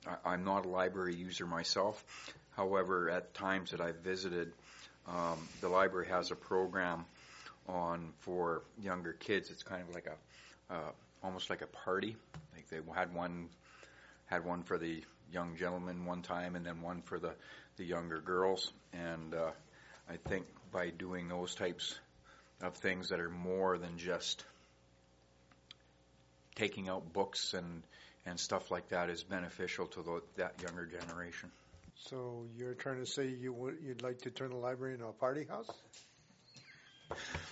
[0.05, 2.05] I I'm not a library user myself.
[2.55, 4.53] However, at times that I've visited,
[5.07, 7.03] um, the library has a program
[7.67, 9.49] on for younger kids.
[9.49, 10.91] It's kind of like a uh,
[11.23, 12.15] almost like a party.
[12.53, 13.49] Like they had one
[14.27, 15.01] had one for the
[15.33, 17.33] young gentlemen one time, and then one for the
[17.77, 18.71] the younger girls.
[18.93, 19.51] And uh,
[20.09, 21.97] I think by doing those types
[22.61, 24.43] of things that are more than just
[26.55, 27.83] taking out books and,
[28.25, 31.51] and stuff like that is beneficial to the, that younger generation.
[31.95, 35.13] So you're trying to say you would, you'd like to turn the library into a
[35.13, 35.69] party house?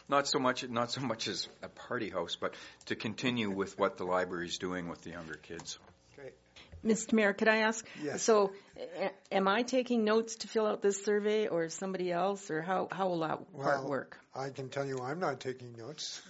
[0.10, 2.56] Not so much, not so much as a party house, but
[2.88, 5.80] to continue with what the library is doing with the younger kids.
[6.86, 7.14] Mr.
[7.14, 7.86] Mayor, could I ask?
[8.02, 8.22] Yes.
[8.22, 8.52] So,
[9.00, 12.88] a- am I taking notes to fill out this survey, or somebody else, or how
[12.92, 14.20] how will that part Well- work?
[14.36, 16.22] I can tell you I'm not taking notes.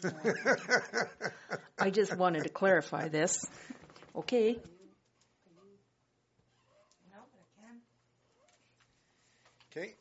[1.79, 3.45] I just wanted to clarify this.
[4.15, 4.53] Okay.
[7.11, 7.81] No, but I can.
[9.71, 9.95] Okay.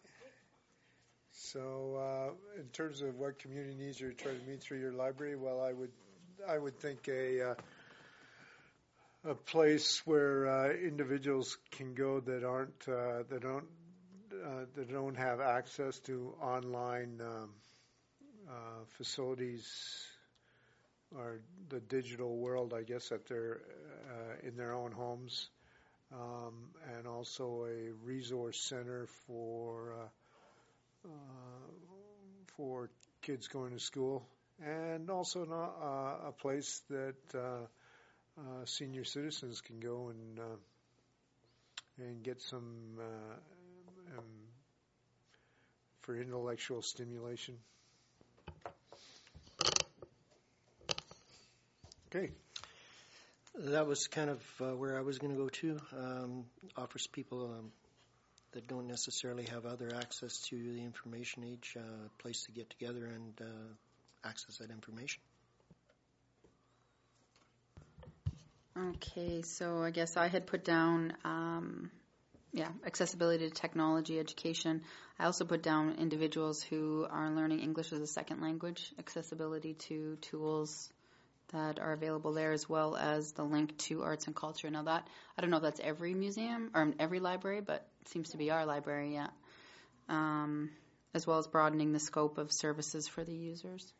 [1.32, 5.34] So, uh, in terms of what community needs you're trying to meet through your library,
[5.36, 5.90] well, I would,
[6.46, 7.55] I would think a, uh,
[9.26, 13.64] a place where uh, individuals can go that aren't, uh, that don't,
[14.44, 17.50] uh, that don't have access to online um,
[18.48, 19.66] uh, facilities
[21.16, 23.60] or the digital world, I guess, that they're
[24.10, 25.48] uh, in their own homes.
[26.12, 29.94] Um, and also a resource center for
[31.04, 31.08] uh,
[32.56, 32.90] for
[33.22, 34.28] kids going to school,
[34.62, 37.66] and also not, a place that
[38.37, 40.57] uh, uh, senior citizens can go and uh,
[41.99, 44.24] and get some uh, um,
[46.03, 47.57] for intellectual stimulation.
[52.14, 52.30] Okay.
[53.57, 55.80] That was kind of uh, where I was going to go to.
[55.97, 56.45] Um,
[56.76, 57.72] offers people um,
[58.53, 62.70] that don't necessarily have other access to the information age uh, a place to get
[62.70, 65.20] together and uh, access that information.
[68.76, 71.92] Okay, so I guess I had put down, um,
[72.52, 74.82] yeah, accessibility to technology education.
[75.16, 80.16] I also put down individuals who are learning English as a second language, accessibility to
[80.22, 80.92] tools
[81.52, 84.68] that are available there, as well as the link to arts and culture.
[84.70, 85.06] Now that
[85.38, 88.50] I don't know if that's every museum or every library, but it seems to be
[88.50, 89.28] our library, yeah.
[90.08, 90.70] Um,
[91.14, 93.92] as well as broadening the scope of services for the users.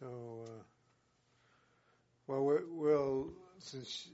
[0.00, 0.77] So, uh,
[2.28, 4.08] well, we- we'll since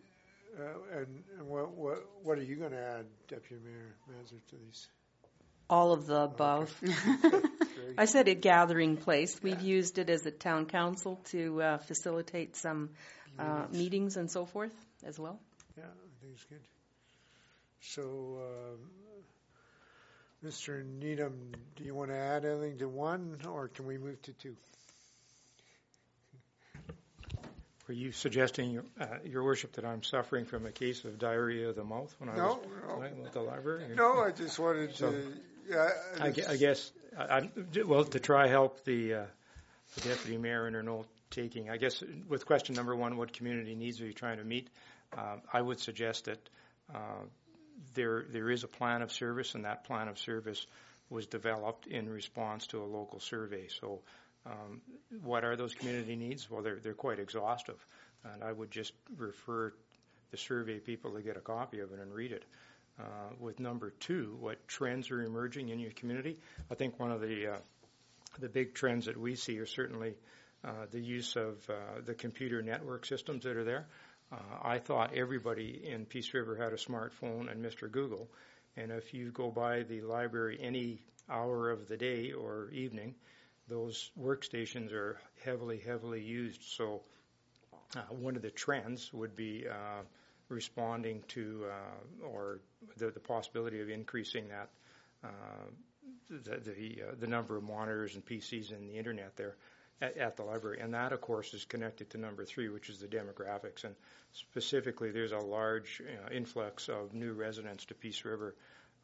[0.59, 4.57] uh, and, and what what what are you going to add, Deputy Mayor Manzer, to
[4.57, 4.87] these?
[5.69, 6.75] All of the above.
[6.81, 7.95] Great.
[7.99, 9.39] I said a gathering place.
[9.43, 12.91] We've used it as a town council to uh, facilitate some
[13.39, 15.41] uh, meetings and so forth as well.
[15.77, 16.61] Yeah, I think it's good.
[17.81, 18.91] So, um,
[20.45, 20.85] Mr.
[20.85, 24.57] Needham, do you want to add anything to one, or can we move to two?
[27.87, 31.69] Were you suggesting, your, uh, Your Worship, that I'm suffering from a case of diarrhea
[31.69, 32.59] of the mouth when I No, was
[32.89, 32.97] no.
[32.97, 33.95] playing with the library?
[33.95, 35.33] No, I just wanted So- to.
[35.69, 37.49] Yeah, I, I guess, I,
[37.87, 39.25] well, to try help the, uh,
[39.95, 43.75] the deputy mayor in her note taking, I guess with question number one, what community
[43.75, 44.69] needs are you trying to meet?
[45.17, 46.39] Uh, I would suggest that
[46.95, 46.99] uh,
[47.95, 50.67] there there is a plan of service, and that plan of service
[51.09, 53.69] was developed in response to a local survey.
[53.81, 54.03] So,
[55.23, 56.51] what are those community needs?
[56.51, 57.85] Well, they're they're quite exhaustive,
[58.25, 59.73] and I would just refer
[60.31, 62.45] the survey people to get a copy of it and read it.
[62.99, 63.05] Uh,
[63.41, 66.39] with number two, what trends are emerging in your community?
[66.71, 67.57] I think one of the uh,
[68.39, 70.15] the big trends that we see are certainly
[70.65, 73.87] uh, the use of uh, the computer network systems that are there.
[74.33, 77.91] Uh, I thought everybody in Peace River had a smartphone and Mr.
[77.91, 78.29] Google,
[78.77, 83.15] and if you go by the library any hour of the day or evening,
[83.69, 86.63] those workstations are heavily, heavily used.
[86.63, 87.03] So
[87.97, 90.03] uh, one of the trends would be uh,
[90.49, 92.61] responding to uh, or
[92.97, 94.69] the, the possibility of increasing that
[95.25, 95.29] uh,
[96.29, 99.57] the the, uh, the number of monitors and PCs and the internet there
[100.03, 103.07] at, the library, and that of course is connected to number three, which is the
[103.07, 103.95] demographics, and
[104.33, 108.55] specifically there's a large influx of new residents to Peace River,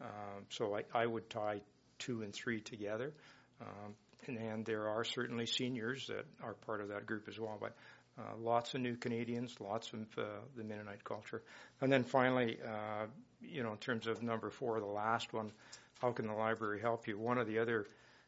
[0.02, 1.62] um, so I, I would tie
[1.98, 3.14] two and three together.
[3.62, 3.94] Um,
[4.28, 7.74] and, there are certainly seniors that are part of that group as well, but
[8.18, 10.22] uh, lots of new Canadians, lots of uh,
[10.56, 11.42] the Mennonite culture.
[11.80, 13.06] And then finally, uh,
[13.40, 15.52] you know, in terms of number four, the last one,
[16.00, 17.18] how can the library help you?
[17.18, 17.86] One of the other,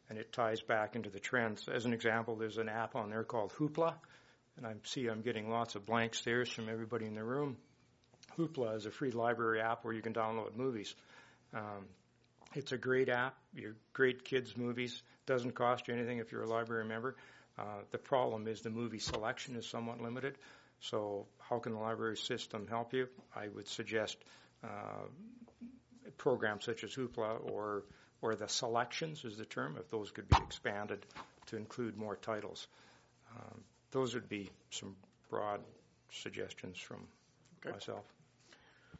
[0.08, 1.68] and it ties back into the trends.
[1.68, 3.94] As an example, there's an app on there called Hoopla,
[4.56, 7.56] and I see I'm getting lots of blank stares from everybody in the room.
[8.38, 10.94] Hoopla is a free library app where you can download movies.
[11.54, 11.86] Um,
[12.54, 13.36] it's a great app.
[13.54, 17.16] Your great kids movies doesn't cost you anything if you're a library member.
[17.58, 20.36] Uh, the problem is the movie selection is somewhat limited.
[20.80, 23.08] So how can the library system help you?
[23.36, 24.16] I would suggest
[24.64, 25.06] uh,
[26.18, 27.84] programs such as Hoopla or
[28.20, 31.04] or the selections is the term, if those could be expanded
[31.46, 32.68] to include more titles.
[33.36, 34.94] Um, those would be some
[35.28, 35.60] broad
[36.12, 37.08] suggestions from
[37.66, 37.72] Okay.
[37.74, 38.04] myself.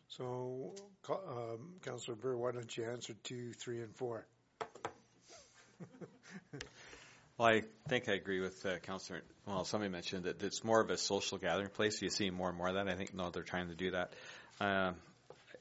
[0.09, 0.75] So,
[1.09, 4.27] um, Councillor Burr, why don't you answer two, three, and four?
[7.43, 9.21] Well, I think I agree with uh, Councillor.
[9.49, 12.01] Well, somebody mentioned that it's more of a social gathering place.
[12.01, 12.87] You see more and more of that.
[12.87, 14.13] I think no, they're trying to do that.
[14.61, 14.95] Um,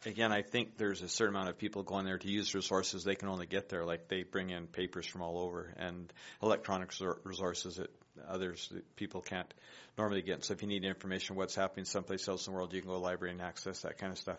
[0.05, 3.15] again, I think there's a certain amount of people going there to use resources they
[3.15, 3.83] can only get there.
[3.83, 6.13] Like they bring in papers from all over and
[6.43, 6.91] electronic
[7.23, 7.89] resources that
[8.29, 9.51] others people can't
[9.97, 10.45] normally get.
[10.45, 12.93] So if you need information what's happening someplace else in the world, you can go
[12.93, 14.37] to the library and access that kind of stuff.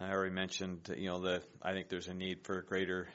[0.00, 3.08] I already mentioned, you know, the I think there's a need for greater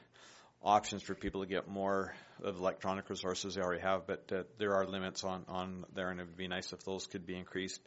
[0.64, 4.74] options for people to get more of electronic resources they already have, but uh, there
[4.74, 7.80] are limits on, on there, and it would be nice if those could be increased.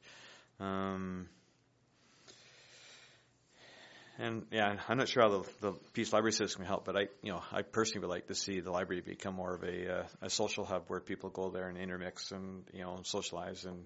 [0.60, 1.28] Um,
[4.20, 7.02] and yeah, I'm not sure how the, the Peace Library system can help, but I,
[7.22, 10.04] you know, I personally would like to see the library become more of a uh,
[10.24, 13.86] a social hub where people go there and intermix and you know socialize and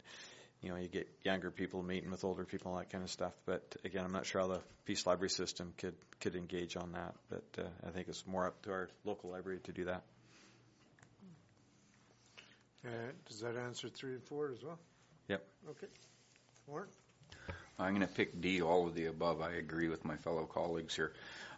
[0.61, 3.33] you know you get younger people meeting with older people and that kind of stuff.
[3.45, 7.15] But again, I'm not sure how the Peace Library system could could engage on that.
[7.29, 10.03] But uh, I think it's more up to our local library to do that.
[12.85, 12.89] Uh,
[13.27, 14.79] does that answer three and four as well?
[15.27, 15.43] Yep.
[15.69, 15.87] Okay.
[16.67, 16.87] Warren?
[17.77, 19.41] I'm going to pick D, all of the above.
[19.41, 21.13] I agree with my fellow colleagues here.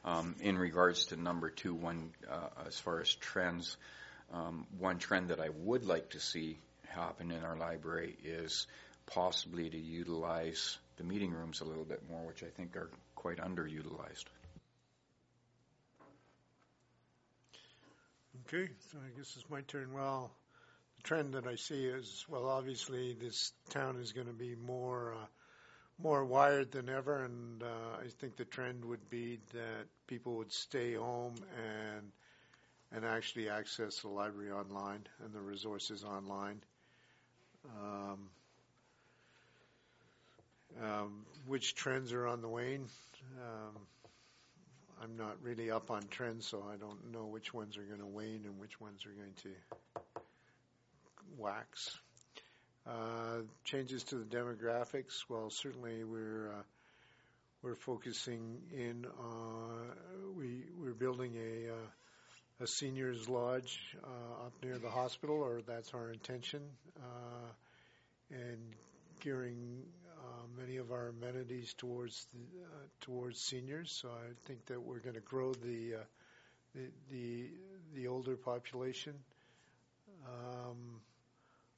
[0.05, 3.77] Um, in regards to number two, one, uh, as far as trends,
[4.33, 8.67] um, one trend that I would like to see happen in our library is
[9.13, 13.37] possibly to utilize the meeting rooms a little bit more, which I think are quite
[13.37, 14.25] underutilized.
[18.47, 19.93] Okay, so I guess it's my turn.
[19.93, 20.31] Well,
[20.97, 25.13] the trend that I see is, well, obviously this town is going to be more,
[25.13, 25.25] uh,
[26.01, 30.51] more wired than ever, and uh, I think the trend would be that people would
[30.51, 32.11] stay home and
[32.95, 36.61] and actually access the library online and the resources online.
[37.65, 38.29] Um,
[40.81, 42.87] um, which trends are on the wane?
[43.37, 43.81] Um,
[45.01, 48.05] I'm not really up on trends, so I don't know which ones are going to
[48.05, 49.49] wane and which ones are going to
[51.37, 51.97] wax.
[52.87, 55.23] Uh, changes to the demographics.
[55.29, 56.63] Well, certainly we're uh,
[57.61, 59.05] we're focusing in.
[59.05, 59.93] Uh,
[60.37, 65.93] we we're building a uh, a seniors lodge uh, up near the hospital, or that's
[65.93, 66.61] our intention,
[66.97, 67.51] uh,
[68.31, 68.59] and
[69.21, 69.83] gearing
[70.57, 73.91] many of our amenities towards the, uh, towards seniors.
[73.91, 76.03] So I think that we're going to grow the, uh,
[76.75, 77.49] the the
[77.95, 79.13] the older population.
[80.25, 81.01] Um,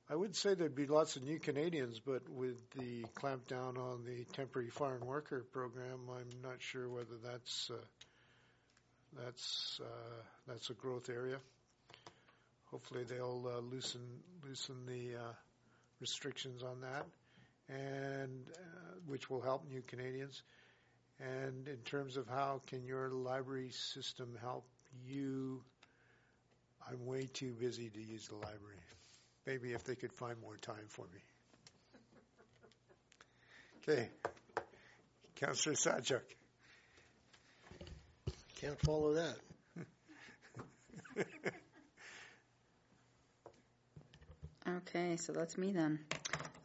[0.10, 4.04] I would say there'd be lots of new Canadians, but with the clamp down on
[4.06, 7.78] the temporary foreign worker program, I'm not sure whether that's uh,
[9.18, 11.38] that's uh, that's a growth area.
[12.70, 14.02] Hopefully, they'll uh, loosen
[14.48, 15.34] loosen the uh,
[16.00, 17.06] restrictions on that,
[17.70, 18.60] and uh,
[19.08, 20.44] which will help new Canadians.
[21.20, 24.66] And in terms of how can your library system help
[25.06, 25.62] you,
[26.90, 28.82] I'm way too busy to use the library.
[29.48, 31.20] Maybe if they could find more time for me.
[33.88, 34.10] Okay,
[35.36, 36.22] Councillor Sajak.
[38.60, 39.38] Can't follow that.
[44.68, 46.00] Okay, so that's me then.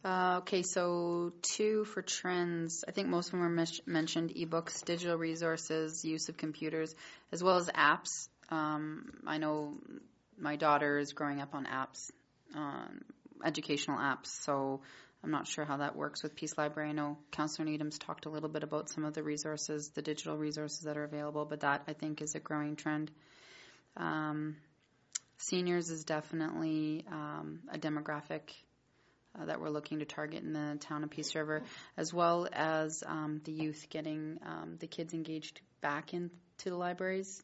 [0.03, 2.83] Uh, okay, so two for trends.
[2.87, 6.95] I think most of them were mes- mentioned ebooks, digital resources, use of computers,
[7.31, 8.27] as well as apps.
[8.49, 9.75] Um, I know
[10.39, 12.09] my daughter is growing up on apps,
[12.55, 13.01] um,
[13.45, 14.81] educational apps, so
[15.23, 16.89] I'm not sure how that works with Peace Library.
[16.89, 20.35] I know Councillor Needham's talked a little bit about some of the resources, the digital
[20.35, 23.11] resources that are available, but that I think is a growing trend.
[23.95, 24.55] Um,
[25.37, 28.41] seniors is definitely um, a demographic
[29.39, 31.63] uh, that we're looking to target in the town of Peace River,
[31.97, 36.31] as well as um, the youth getting um, the kids engaged back into
[36.65, 37.41] the libraries.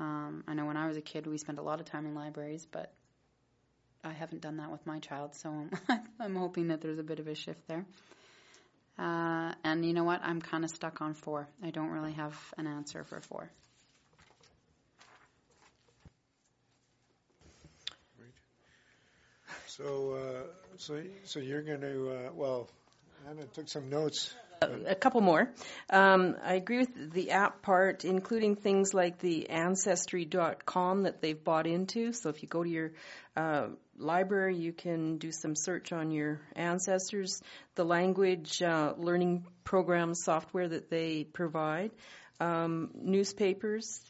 [0.00, 2.14] Um, I know when I was a kid, we spent a lot of time in
[2.14, 2.92] libraries, but
[4.02, 5.66] I haven't done that with my child, so
[6.20, 7.86] I'm hoping that there's a bit of a shift there.
[8.98, 10.20] Uh, and you know what?
[10.22, 11.48] I'm kind of stuck on four.
[11.62, 13.50] I don't really have an answer for four.
[19.76, 22.68] So, uh, so, so you're going to, uh, well,
[23.28, 24.32] Anna took some notes.
[24.62, 25.50] a couple more.
[25.90, 31.66] Um, I agree with the app part, including things like the Ancestry.com that they've bought
[31.66, 32.12] into.
[32.12, 32.92] So if you go to your
[33.36, 33.66] uh,
[33.98, 37.42] library, you can do some search on your ancestors,
[37.74, 41.90] the language uh, learning program software that they provide,
[42.38, 44.00] um, newspapers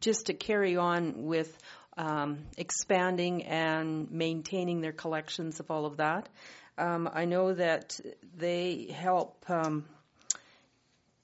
[0.00, 1.56] just to carry on with
[1.98, 6.28] um, expanding and maintaining their collections of all of that.
[6.78, 7.98] Um, I know that
[8.36, 9.84] they help um,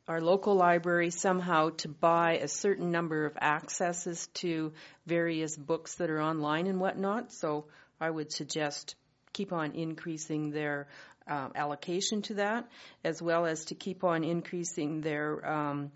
[0.09, 4.73] our local library somehow to buy a certain number of accesses to
[5.07, 7.33] various books that are online and whatnot.
[7.33, 7.67] So
[8.01, 8.97] I would suggest
[9.33, 10.89] keep on increasing their
[11.29, 12.69] um, allocation to that,
[13.05, 15.93] as well as to keep on increasing their um,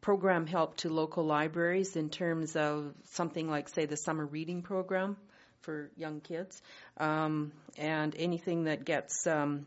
[0.00, 5.16] program help to local libraries in terms of something like, say, the summer reading program
[5.62, 6.60] for young kids,
[6.96, 9.66] um, and anything that gets um,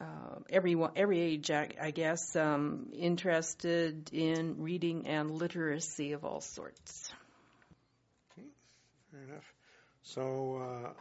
[0.00, 0.04] uh,
[0.50, 7.10] every every age, I, guess, um, interested in reading and literacy of all sorts.
[9.10, 9.52] Fair enough.
[10.02, 10.92] So, uh,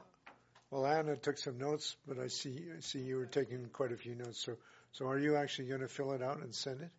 [0.71, 3.97] well, Anna took some notes, but I see I see you were taking quite a
[3.97, 4.43] few notes.
[4.43, 4.57] So,
[4.93, 6.89] so are you actually going to fill it out and send it?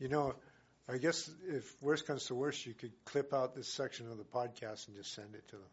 [0.00, 0.34] You know,
[0.88, 4.24] I guess if worst comes to worst, you could clip out this section of the
[4.24, 5.66] podcast and just send it to them.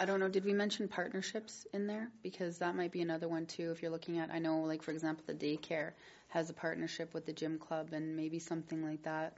[0.00, 0.28] I don't know.
[0.28, 2.10] Did we mention partnerships in there?
[2.22, 3.70] Because that might be another one too.
[3.70, 5.92] If you're looking at, I know, like for example, the daycare
[6.28, 9.36] has a partnership with the gym club, and maybe something like that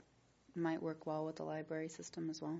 [0.55, 2.59] might work well with the library system as well.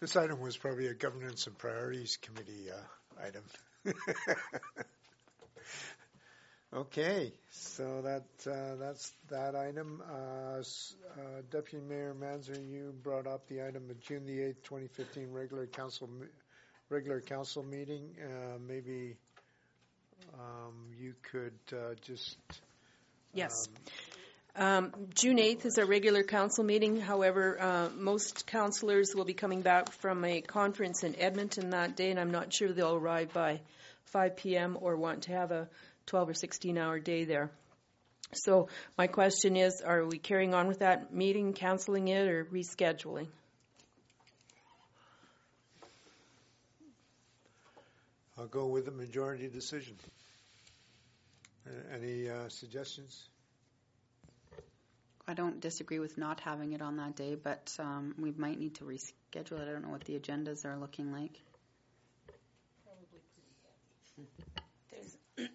[0.00, 3.44] This item was probably a governance and priorities committee uh, item.
[6.74, 10.02] okay, so that uh, that's that item.
[10.08, 10.62] Uh, uh,
[11.50, 15.66] Deputy Mayor Manzer, you brought up the item of June the eighth, twenty fifteen, regular
[15.66, 16.08] council
[16.88, 18.10] regular council meeting.
[18.22, 19.16] Uh, maybe
[20.34, 22.36] um, you could uh, just
[23.34, 23.52] Yes.
[23.68, 23.74] um,
[24.54, 27.00] Um, June 8th is our regular council meeting.
[27.00, 32.10] However, uh, most councilors will be coming back from a conference in Edmonton that day,
[32.10, 33.60] and I'm not sure they'll arrive by
[34.06, 34.76] 5 p.m.
[34.78, 35.68] or want to have a
[36.06, 37.50] 12 or 16 hour day there.
[38.34, 43.28] So my question is, are we carrying on with that meeting, canceling it, or rescheduling?
[48.36, 49.96] I'll go with the majority decision.
[51.94, 53.28] Any uh, suggestions?
[55.26, 58.74] I don't disagree with not having it on that day, but um, we might need
[58.76, 59.68] to reschedule it.
[59.68, 61.40] I don't know what the agendas are looking like.
[64.90, 65.16] There's,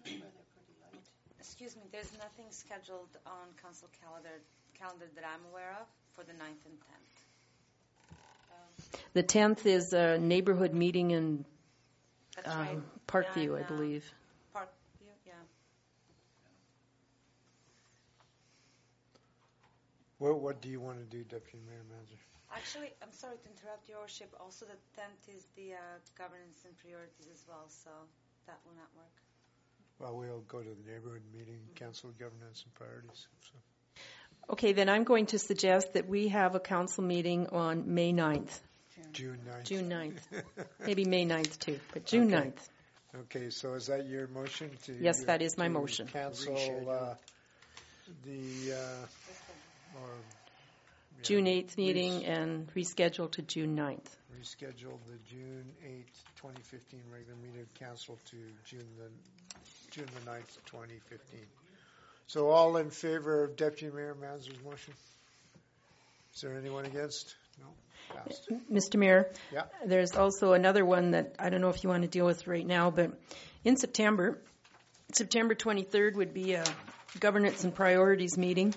[1.38, 4.40] excuse me, there's nothing scheduled on council calendar,
[4.78, 7.08] calendar that I'm aware of for the 9th and 10th.
[9.14, 11.44] The 10th is a neighborhood meeting in
[12.36, 12.78] That's um, right.
[13.06, 14.12] Parkview, Yeah, I and, uh, believe.
[14.54, 15.32] Parkview, yeah.
[20.18, 22.18] What, what do you want to do, Deputy Mayor Manzer?
[22.54, 24.34] Actually, I'm sorry to interrupt your worship.
[24.40, 25.78] Also, the 10th is the uh,
[26.16, 27.90] governance and priorities as well, so
[28.46, 29.14] that will not work.
[30.00, 33.26] Well, we'll go to the neighborhood meeting, council governance and priorities.
[33.42, 34.02] So.
[34.50, 38.60] Okay, then I'm going to suggest that we have a council meeting on May 9th.
[39.12, 39.64] June 9th.
[39.64, 40.42] June 9th.
[40.86, 42.48] Maybe May 9th too, but June Okay.
[42.48, 42.68] 9th.
[43.22, 44.92] Okay, so is that your motion to?
[45.00, 46.06] Yes, that is my motion.
[46.06, 47.14] Cancel uh,
[48.24, 49.27] the, uh, or.
[50.00, 54.06] Yeah, June 8th res- meeting and reschedule to June 9th.
[54.40, 59.08] Reschedule the June 8th, 2015 regular meeting of council to June the,
[59.90, 61.40] June the 9th, 2015.
[62.26, 64.92] So all in favor of Deputy Mayor Manzer's motion?
[66.34, 67.34] Is there anyone against?
[67.58, 67.66] No?
[68.14, 68.48] Passed.
[68.72, 68.96] Mr.
[68.98, 69.64] Mayor, Yeah.
[69.84, 72.66] there's also another one that I don't know if you want to deal with right
[72.66, 73.12] now, but
[73.64, 74.38] in September,
[75.12, 76.64] September 23rd would be a
[77.18, 78.74] governance and priorities meeting,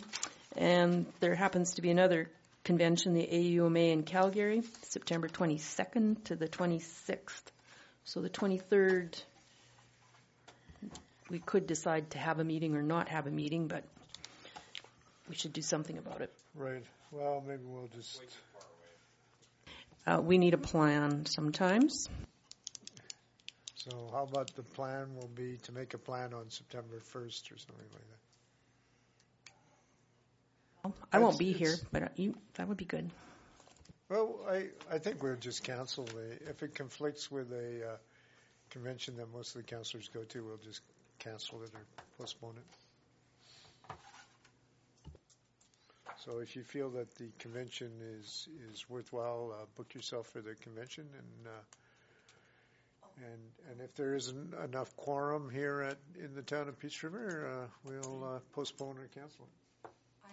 [0.57, 2.29] and there happens to be another
[2.63, 7.43] convention, the AUMA in Calgary, September 22nd to the 26th.
[8.03, 9.21] So the 23rd,
[11.29, 13.83] we could decide to have a meeting or not have a meeting, but
[15.29, 16.31] we should do something about it.
[16.55, 16.83] Right.
[17.11, 18.21] Well, maybe we'll just,
[20.05, 22.09] Uh, we need a plan sometimes.
[23.75, 27.57] so how about the plan will be to make a plan on September 1st or
[27.57, 28.30] something like that?
[31.11, 33.09] I won't be here, but uh, you, that would be good.
[34.09, 37.97] Well, I, I think we'll just cancel the, if it conflicts with a uh,
[38.69, 40.81] convention that most of the councilors go to, we'll just
[41.19, 41.81] cancel it or
[42.17, 43.95] postpone it.
[46.25, 50.55] So if you feel that the convention is, is worthwhile, uh, book yourself for the
[50.55, 51.63] convention and, uh,
[53.25, 57.49] and, and if there isn't enough quorum here at, in the town of Peace River,
[57.49, 59.60] uh, we'll uh, postpone or cancel it.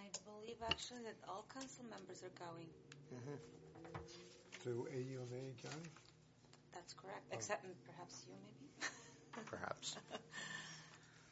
[0.09, 2.65] I believe actually that all council members are going.
[4.65, 5.93] To AUMA County?
[6.73, 8.67] That's correct, except mm, perhaps you maybe.
[9.45, 9.95] Perhaps.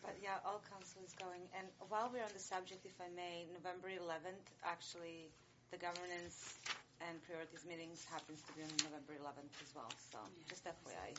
[0.01, 1.43] But yeah, all council is going.
[1.57, 5.27] And while we're on the subject, if I may, November 11th, actually,
[5.71, 6.55] the governance
[7.03, 9.91] and priorities meetings happens to be on November 11th as well.
[10.13, 11.17] So just FYI.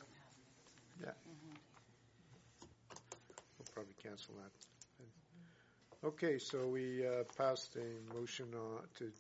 [1.02, 1.12] Yeah.
[3.59, 4.52] We'll probably cancel that.
[6.05, 9.11] Okay, so we uh, passed a motion uh, to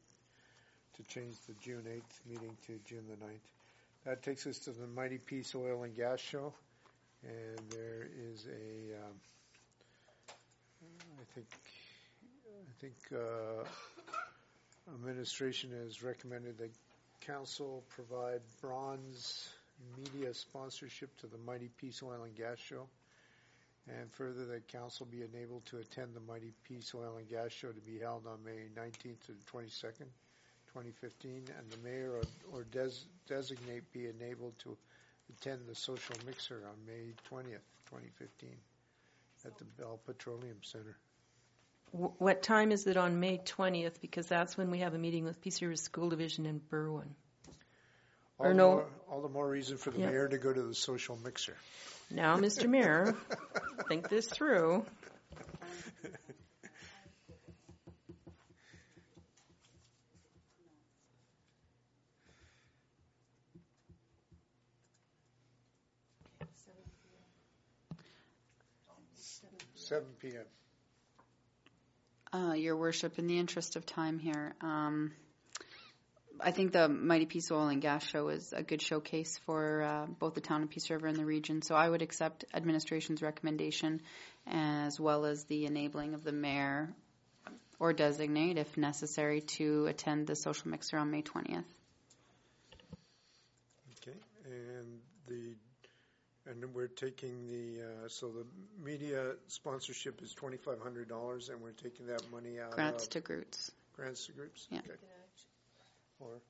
[0.96, 3.48] to change the June 8th meeting to June the 9th.
[4.04, 6.52] That takes us to the Mighty Peace Oil and Gas Show,
[7.24, 9.14] and there is a, um,
[11.20, 11.46] I think,
[12.46, 13.64] I think uh,
[14.94, 16.70] administration has recommended that
[17.20, 19.48] council provide bronze
[19.96, 22.86] media sponsorship to the Mighty Peace Oil and Gas Show.
[23.88, 27.68] And further, that council be enabled to attend the Mighty Peace Oil and Gas Show
[27.68, 30.08] to be held on May 19th to the 22nd,
[30.68, 32.22] 2015, and the mayor or,
[32.52, 32.90] or des,
[33.26, 34.76] designate be enabled to
[35.30, 38.50] attend the social mixer on May 20th, 2015,
[39.46, 40.96] at the Bell Petroleum Center.
[41.90, 44.00] What time is it on May 20th?
[44.02, 47.14] Because that's when we have a meeting with Peace River School Division in Berwyn.
[48.38, 50.10] All Or the no- more, all the more reason for the Yeah.
[50.10, 51.56] mayor to go to the social mixer.
[52.10, 52.68] Now, Mr.
[52.68, 53.16] Mayor,
[53.88, 54.86] think this through.
[69.74, 70.44] Seven PM.
[72.32, 75.12] Uh, Your Worship, in the interest of time here, um,
[76.40, 80.06] I think the Mighty Peace Oil and Gas Show is a good showcase for uh,
[80.06, 81.62] both the town of Peace River and the region.
[81.62, 84.00] So I would accept administration's recommendation
[84.46, 86.90] as well as the enabling of the mayor
[87.80, 91.64] or designate, if necessary, to attend the social mixer on May 20th.
[94.00, 95.54] Okay, and the,
[96.50, 98.46] and we're taking the, uh, so the
[98.82, 103.20] media sponsorship is twenty-five hundred dollars, and we're taking that money out Grants of to
[103.20, 103.70] groups.
[103.94, 104.66] grants to groups?
[104.70, 104.78] Yeah.
[104.80, 104.94] Okay.
[106.20, 106.40] Or,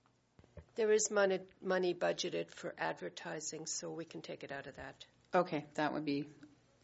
[0.76, 5.04] There is money, money budgeted for advertising, so we can take it out of that.
[5.34, 6.24] Okay, that would be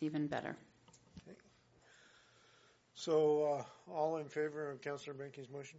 [0.01, 0.57] even better.
[2.95, 5.79] so, uh, all in favor of Councillor Benke's motion?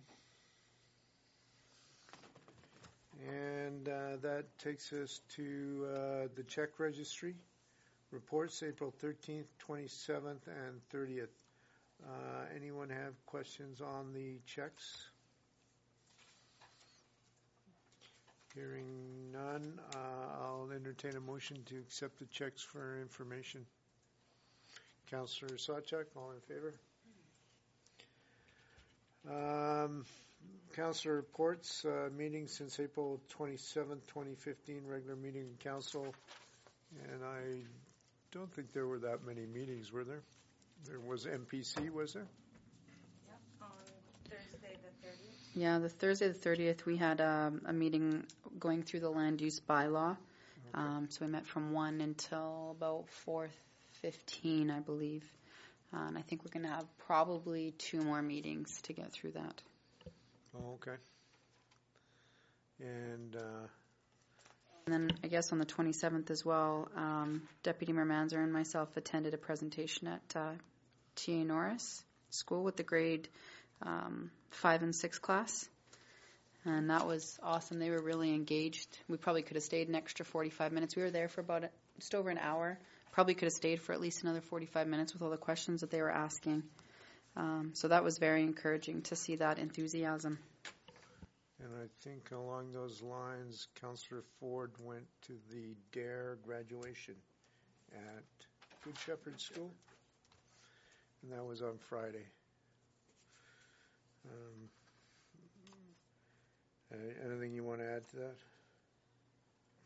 [3.28, 7.36] And, uh, that takes us to, uh, the check registry.
[8.12, 11.34] Reports April thirteenth, twenty-seventh, and thirtieth.
[12.04, 15.10] Uh, anyone have questions on the checks?
[18.56, 23.66] Hearing none, uh, I'll entertain a motion to accept the checks for information.
[25.12, 26.74] Councillor Sawchuk, all in favor?
[29.30, 30.06] Um,
[31.06, 36.14] reports, uh, meeting since April twenty-seventh, twenty fifteen, regular meeting in council.
[37.12, 37.60] And I
[38.32, 40.22] don't think there were that many meetings, were there?
[40.88, 42.28] There was MPC, was there?
[43.62, 43.68] On
[44.30, 45.45] Thursday the 30th.
[45.58, 48.26] Yeah, the Thursday, the 30th, we had um, a meeting
[48.60, 50.18] going through the land use bylaw.
[50.74, 55.24] Um, so we met from 1 until about 4.15, I believe.
[55.94, 59.32] Uh, and I think we're going to have probably two more meetings to get through
[59.32, 59.62] that.
[60.58, 60.98] Oh, okay.
[62.82, 63.68] And, uh,
[64.88, 68.98] And then I guess on the 27th as well, um, Deputy Mayor Manzer and myself
[68.98, 70.52] attended a presentation at uh,
[71.16, 73.30] TA Norris School with the grade
[73.82, 75.68] um, 5 and 6 class.
[76.66, 77.78] And that was awesome.
[77.78, 78.98] They were really engaged.
[79.08, 80.96] We probably could have stayed an extra 45 minutes.
[80.96, 81.70] We were there for about a,
[82.00, 82.80] just over an hour.
[83.12, 85.92] Probably could have stayed for at least another 45 minutes with all the questions that
[85.92, 86.64] they were asking.
[87.38, 90.40] Um, so that was very encouraging to see that enthusiasm.
[91.60, 97.16] and I think along those lines, Councillor Ford went to the DARE graduation
[97.94, 98.24] at
[98.84, 99.70] Good Shepherd School.
[101.22, 102.26] And that was on Friday.
[104.32, 104.70] Um,
[107.26, 108.36] anything you want to add to that?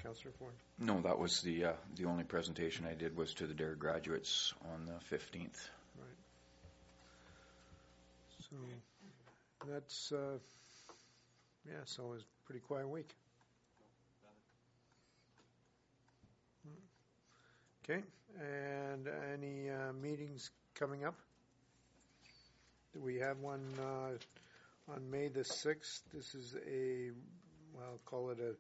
[0.03, 0.53] Councillor Ford?
[0.79, 4.53] No, that was the, uh, the only presentation I did was to the DARE graduates
[4.73, 5.69] on the 15th.
[5.97, 6.17] Right.
[8.49, 8.55] So
[9.67, 10.37] that's, uh,
[11.67, 13.13] yeah, so it was a pretty quiet week.
[17.83, 18.03] Okay,
[18.39, 21.15] and any uh, meetings coming up?
[22.95, 26.01] We have one uh, on May the 6th?
[26.11, 27.11] This is a,
[27.73, 28.55] well, call it a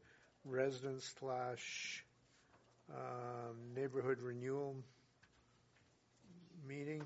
[0.45, 2.05] resident slash
[2.91, 4.75] um, neighborhood renewal
[6.67, 7.01] meeting.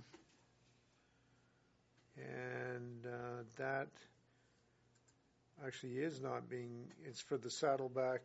[2.17, 3.87] And uh, that
[5.65, 8.19] actually is not being, it's for the Saddleback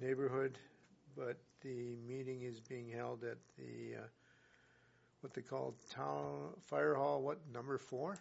[0.00, 0.56] neighborhood,
[1.16, 4.06] but the meeting is being held at the uh,
[5.20, 8.16] what they call town fire hall, what, number four?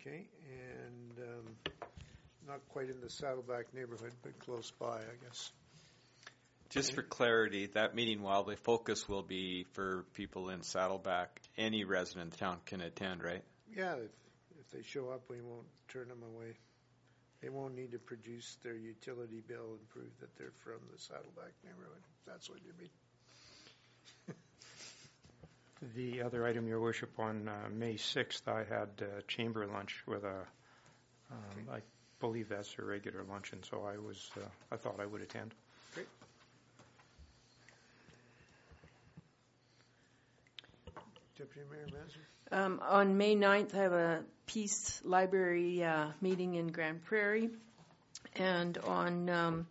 [0.00, 1.72] Okay, and um,
[2.46, 5.50] not quite in the Saddleback neighborhood, but close by, I guess.
[6.70, 11.84] Just for clarity, that meeting, while the focus will be for people in Saddleback, any
[11.84, 13.42] resident in town can attend, right?
[13.76, 14.10] Yeah, if,
[14.58, 16.54] if they show up, we won't turn them away.
[17.42, 21.52] They won't need to produce their utility bill and prove that they're from the Saddleback
[21.64, 22.02] neighborhood.
[22.26, 22.90] That's what you mean.
[25.96, 30.22] The other item, Your Worship, on uh, May 6th, I had uh, chamber lunch with
[30.22, 30.46] a,
[31.32, 31.80] um, I
[32.20, 35.52] believe that's a regular luncheon, so I was, uh, I thought I would attend.
[35.92, 36.06] Great.
[41.36, 42.64] Deputy Mayor Manzer?
[42.64, 47.50] Um, on May 9th, I have a Peace Library uh, meeting in Grande Prairie.
[48.36, 49.66] And on um,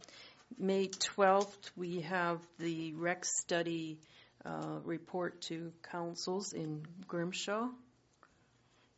[0.58, 3.98] May 12th, we have the rec study
[4.46, 7.68] uh, report to councils in Grimshaw.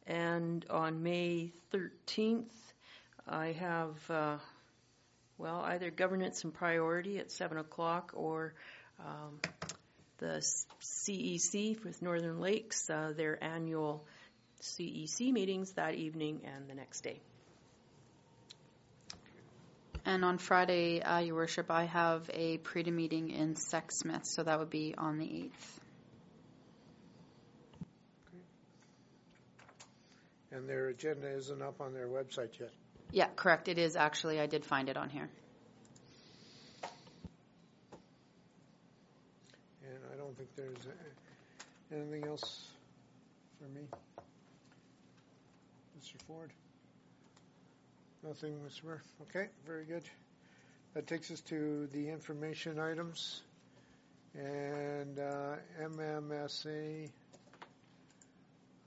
[0.06, 2.52] And on May 13th,
[3.28, 4.38] I have, uh,
[5.38, 8.54] well, either governance and priority at 7 o'clock or
[9.00, 9.40] um,
[10.18, 10.44] the
[10.82, 14.06] CEC with Northern Lakes, uh, their annual
[14.62, 17.20] CEC meetings that evening and the next day.
[20.06, 24.60] And on Friday, uh, Your Worship, I have a pre meeting in Sexsmith, so that
[24.60, 25.80] would be on the 8th.
[30.52, 32.72] And their agenda isn't up on their website yet.
[33.12, 33.70] Yeah, correct.
[33.70, 34.40] It is actually.
[34.40, 35.30] I did find it on here.
[39.84, 40.88] And I don't think there's
[41.92, 42.68] anything else
[43.58, 43.88] for me.
[46.00, 46.22] Mr.
[46.28, 46.52] Ford?
[48.26, 48.86] Nothing, Mr.
[48.86, 49.02] Mayor?
[49.24, 50.04] Okay, very good.
[50.94, 53.42] That takes us to the information items.
[54.34, 57.10] And uh, MMSA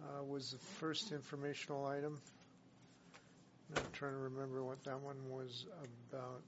[0.02, 2.18] uh, was the first informational item.
[3.76, 5.66] I'm trying to remember what that one was
[6.10, 6.42] about.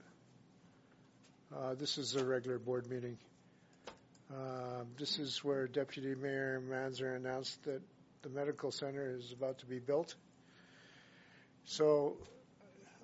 [1.55, 3.19] Uh, this is a regular board meeting.
[4.32, 7.82] Uh, this is where Deputy Mayor Manzer announced that
[8.23, 10.15] the medical center is about to be built.
[11.66, 12.16] So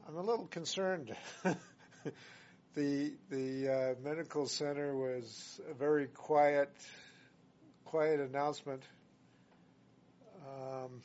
[0.07, 1.15] I'm a little concerned.
[2.75, 6.71] the the uh, medical center was a very quiet,
[7.87, 8.83] quiet announcement.
[10.47, 11.01] Um,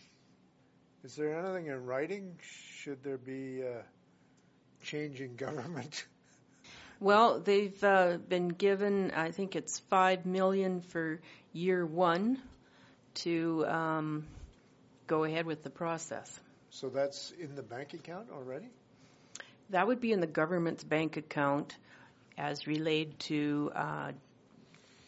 [1.05, 2.35] is there anything in writing?
[2.81, 3.83] Should there be a
[4.83, 6.05] change in government?
[7.01, 11.21] Well, they've uh, been given, I think it's five million for
[11.53, 12.39] year one
[13.23, 14.25] to um,
[15.07, 16.29] go ahead with the process.
[16.71, 18.67] So that's in the bank account already?
[19.69, 21.75] That would be in the government's bank account
[22.37, 24.11] as relayed to uh,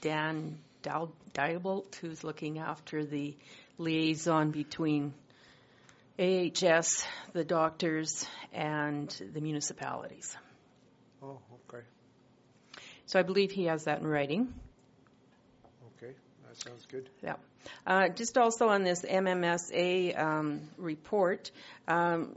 [0.02, 3.36] Dan Diebolt, who's looking after the
[3.78, 5.14] liaison between
[6.20, 10.38] AHS, the doctors, and the municipalities.
[11.24, 11.84] Oh, okay.
[13.08, 14.54] So I believe he has that in writing.
[15.98, 16.14] Okay,
[16.48, 17.10] that sounds good.
[17.24, 17.36] Yeah.
[17.86, 21.52] Uh, just also on this MMSA um, report,
[21.88, 22.36] um,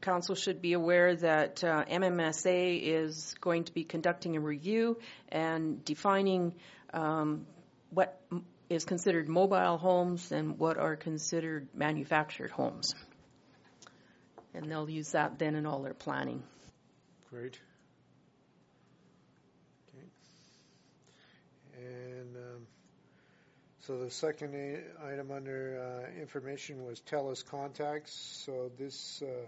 [0.00, 4.98] Council should be aware that uh, MMSA is going to be conducting a review
[5.30, 6.54] and defining
[6.92, 7.46] um,
[7.90, 8.20] what
[8.70, 12.94] is considered mobile homes and what are considered manufactured homes.
[14.54, 16.42] And they'll use that then in all their planning.
[17.30, 17.58] Great.
[19.94, 20.06] Okay.
[21.76, 22.66] And um,
[23.80, 28.42] so the second a- item under uh, information was TELUS contacts.
[28.44, 29.46] So this uh,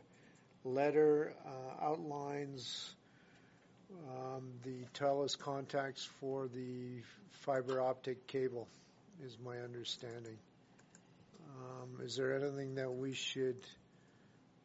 [0.64, 2.94] letter uh, outlines
[4.08, 8.68] um, the TELUS contacts for the fiber optic cable,
[9.24, 10.36] is my understanding.
[11.58, 13.60] Um, is there anything that we should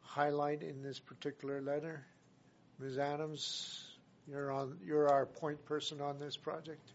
[0.02, 2.04] highlight in this particular letter?
[2.78, 2.98] Ms.
[2.98, 3.82] Adams,
[4.28, 4.78] you're on.
[4.84, 6.92] You're our point person on this project.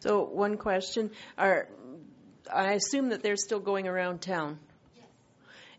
[0.00, 1.64] So one question: I
[2.52, 4.58] assume that they're still going around town?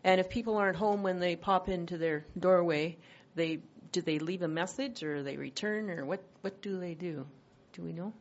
[0.06, 2.96] And if people aren't home when they pop into their doorway,
[3.34, 3.58] they
[3.90, 6.22] do they leave a message or they return or what?
[6.42, 7.26] What do they do?
[7.72, 8.12] Do we know?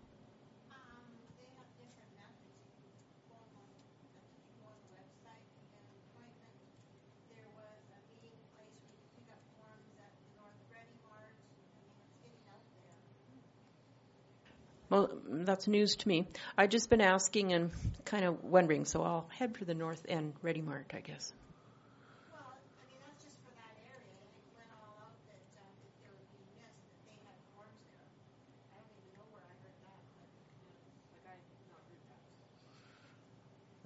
[14.89, 16.27] Well, that's news to me.
[16.57, 17.71] I've just been asking and
[18.05, 21.31] kind of wondering, so I'll head for the North End Ready Mart, I guess.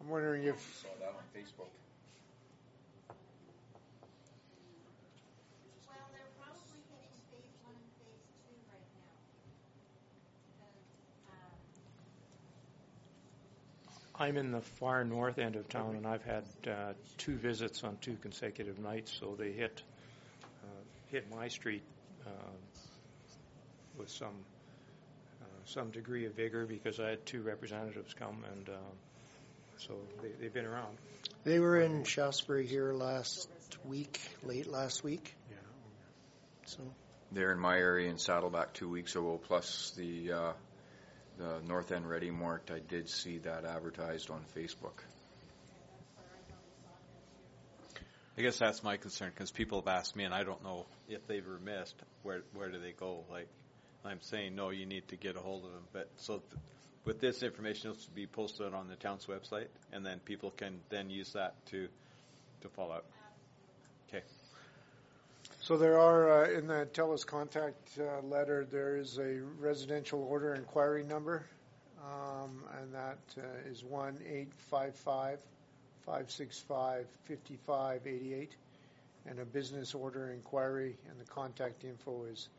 [0.10, 1.69] Wondering if, Saw that on Facebook.
[5.88, 9.14] Well, they're probably hitting phase one and phase two right now.
[10.57, 10.77] Because,
[14.19, 17.84] um, I'm in the far north end of town, and I've had uh, two visits
[17.84, 19.81] on two consecutive nights, so they hit
[20.64, 20.81] uh,
[21.11, 21.84] hit my street
[22.26, 22.30] uh,
[23.98, 24.34] with some
[25.41, 28.73] uh, some degree of vigor because I had two representatives come, and uh,
[29.80, 30.98] so they, they've been around.
[31.44, 33.50] They were in Shaftesbury here last
[33.86, 35.36] week, late last week.
[35.50, 35.58] Yeah.
[36.66, 36.84] So
[37.32, 40.54] They're in my area in Saddleback two weeks ago, plus the uh,
[41.38, 42.70] the North End Ready Mart.
[42.74, 45.00] I did see that advertised on Facebook.
[48.38, 51.26] I guess that's my concern because people have asked me, and I don't know if
[51.28, 51.96] they were missed.
[52.24, 53.24] Where where do they go?
[53.32, 53.48] Like
[54.06, 55.84] I'm saying, no, you need to get a hold of them.
[55.92, 56.62] But so th-
[57.06, 61.10] with this information, it'll be posted on the town's website, and then people can then
[61.10, 61.88] use that to
[62.62, 63.06] to follow up.
[64.10, 64.24] Okay.
[65.62, 70.56] so there are, uh, in the TELUS contact uh, letter, there is a residential order
[70.56, 71.46] inquiry number,
[72.04, 75.40] um, and that uh, is one eight five five
[76.06, 78.56] five six five fifty five eighty eight,
[79.26, 82.50] and a business order inquiry, and the contact info is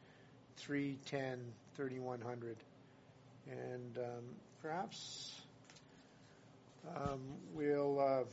[0.57, 1.39] three ten
[1.77, 2.57] thirty one hundred,
[3.51, 4.25] and um,
[4.63, 5.35] perhaps
[6.97, 7.21] um,
[7.55, 8.25] we'll uh,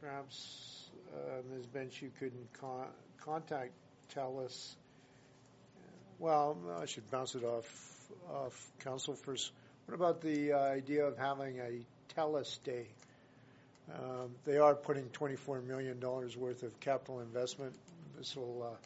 [0.00, 1.66] perhaps uh, Ms.
[1.66, 2.86] Bench, you could con-
[3.20, 3.72] contact
[4.14, 4.74] TELUS.
[6.18, 9.52] Well, I should bounce it off council first.
[9.86, 11.84] What about the uh, idea of having a
[12.14, 12.86] TELUS day?
[13.94, 17.74] Um, they are putting $24 million worth of capital investment.
[18.18, 18.76] This will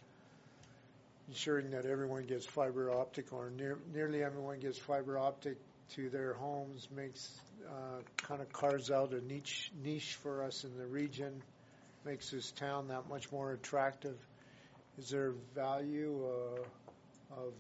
[1.31, 5.57] ensuring that everyone gets fiber optic, or near, nearly everyone gets fiber optic
[5.95, 7.39] to their homes, makes
[7.69, 11.41] uh, kind of carves out a niche niche for us in the region,
[12.05, 14.17] makes this town that much more attractive.
[14.99, 17.53] Is there value uh, of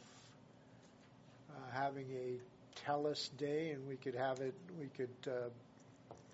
[1.51, 2.39] uh, having a
[2.85, 4.55] TELUS day, and we could have it?
[4.81, 5.49] We could uh,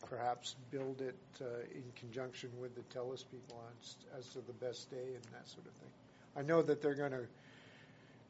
[0.08, 1.44] perhaps build it uh,
[1.74, 5.66] in conjunction with the TELUS people as, as to the best day and that sort
[5.66, 5.90] of thing.
[6.36, 7.26] I know that they're going to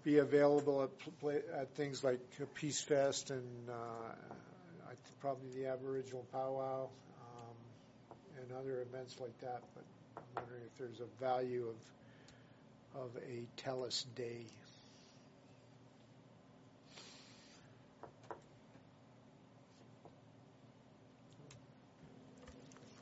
[0.04, 2.20] be available at, at things like
[2.54, 9.62] Peace Fest and uh, probably the Aboriginal Powwow um, and other events like that.
[9.74, 9.84] But
[10.16, 11.74] I'm wondering if there's a value of
[12.96, 14.46] of a TELUS day.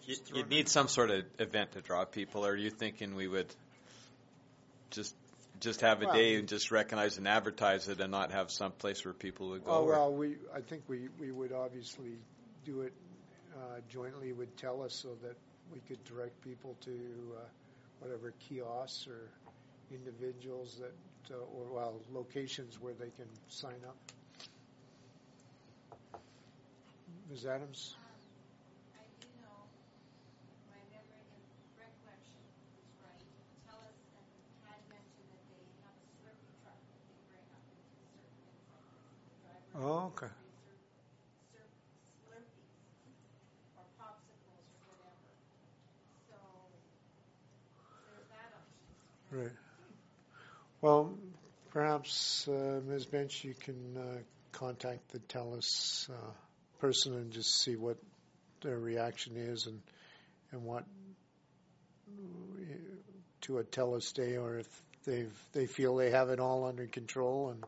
[0.07, 2.45] You, you'd need some sort of event to draw people.
[2.45, 3.47] Or are you thinking we would
[4.95, 5.15] just
[5.61, 8.73] just have a Well- day and just recognize and advertise it, and not have some
[8.73, 9.71] place where people would go?
[9.71, 12.19] Oh well, we I think we we would obviously
[12.65, 12.93] do it
[13.57, 15.37] uh, jointly with TELUS so that
[15.73, 17.41] we could direct people to uh,
[18.01, 19.29] whatever kiosks or
[19.93, 20.93] individuals that
[21.35, 23.97] uh, or well locations where they can sign up.
[27.31, 27.47] Ms.
[27.47, 27.97] Adams.
[28.95, 29.65] I do know,
[30.69, 31.45] my memory and
[31.81, 32.37] recollection
[32.77, 33.25] is right,
[33.65, 34.29] TELUS and
[34.69, 38.65] had mentioned that they have a Slurpee truck that they bring up into certain things
[38.69, 39.09] like this.
[39.25, 39.64] The driver Oh, okay.
[39.64, 39.64] serve Slurpees or popsicles or whatever.
[39.64, 40.31] So there's that option.
[49.31, 49.51] Right.
[50.81, 51.19] Well,
[51.71, 53.07] perhaps uh, Ms.
[53.07, 54.19] Bench, you can uh,
[54.53, 56.31] contact the TELUS uh,
[56.79, 57.97] person and just see what
[58.63, 59.81] their reaction is and
[60.53, 60.85] and what
[63.41, 67.51] to a TELUS day, or if they've they feel they have it all under control
[67.51, 67.65] and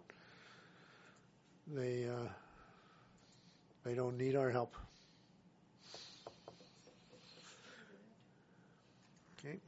[1.67, 2.29] they uh,
[3.85, 4.75] they don't need our help.
[9.39, 9.59] Okay.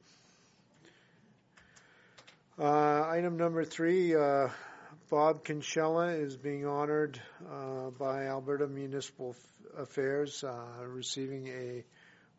[2.59, 4.49] Uh, item number three, uh,
[5.11, 7.21] Bob Kinchella is being honored
[7.51, 9.35] uh, by Alberta Municipal
[9.77, 11.85] Affairs, uh, receiving a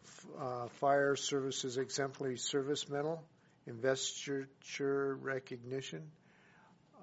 [0.05, 3.23] f- uh, Fire Services Exemplary Service Medal,
[3.65, 6.03] investiture recognition.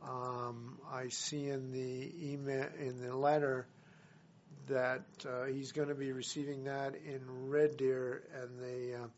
[0.08, 3.66] Um, I see in the email in the letter
[4.68, 9.08] that uh, he's going to be receiving that in Red Deer, and they uh,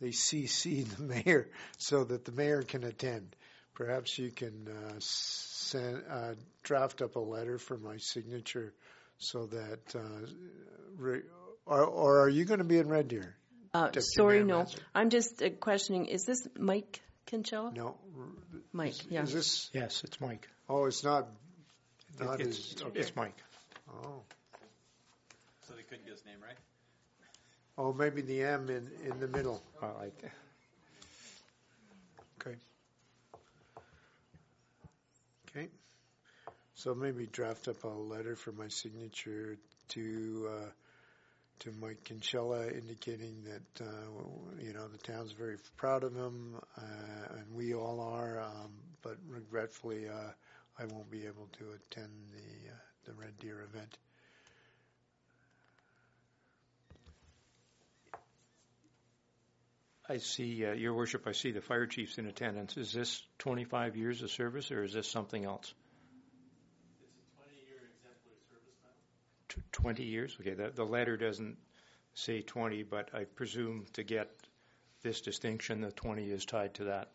[0.00, 3.34] they CC the mayor so that the mayor can attend.
[3.74, 8.74] Perhaps you can uh, send, uh, draft up a letter for my signature
[9.18, 10.26] so that, uh,
[10.96, 11.22] re-
[11.64, 13.36] or, or are you going to be in Red Deer?
[13.74, 14.66] Uh, sorry, no.
[14.94, 16.06] I'm just uh, questioning.
[16.06, 17.74] Is this Mike Kinchella?
[17.76, 17.94] No.
[18.72, 18.90] Mike.
[18.90, 19.22] Is, yeah.
[19.22, 19.70] is this?
[19.72, 20.48] Yes, it's Mike.
[20.68, 21.28] Oh, it's not.
[22.18, 22.82] Not it's, his.
[22.94, 23.36] it's Mike.
[24.02, 24.22] Oh,
[25.66, 26.56] So they couldn't get his name right.
[27.76, 29.62] Oh, maybe the M in, in the middle.
[29.80, 30.10] I-
[32.40, 32.56] Okay.
[35.50, 35.68] Okay.
[36.74, 39.56] So maybe draft up a letter for my signature
[39.90, 40.66] to, uh,
[41.60, 47.36] to Mike Kinsella indicating that, uh, you know, the town's very proud of him, uh,
[47.36, 48.70] and we all are, um,
[49.02, 50.30] but regretfully, uh,
[50.78, 52.76] I won't be able to attend the, uh,
[53.06, 53.98] the Red Deer event.
[60.08, 62.76] I see, uh, Your Worship, I see the fire chief's in attendance.
[62.76, 65.74] Is this 25 years of service, or is this something else?
[69.72, 70.36] 20 years?
[70.40, 71.56] Okay, the, the letter doesn't
[72.14, 74.28] say 20, but I presume to get
[75.02, 77.10] this distinction, the 20 is tied to that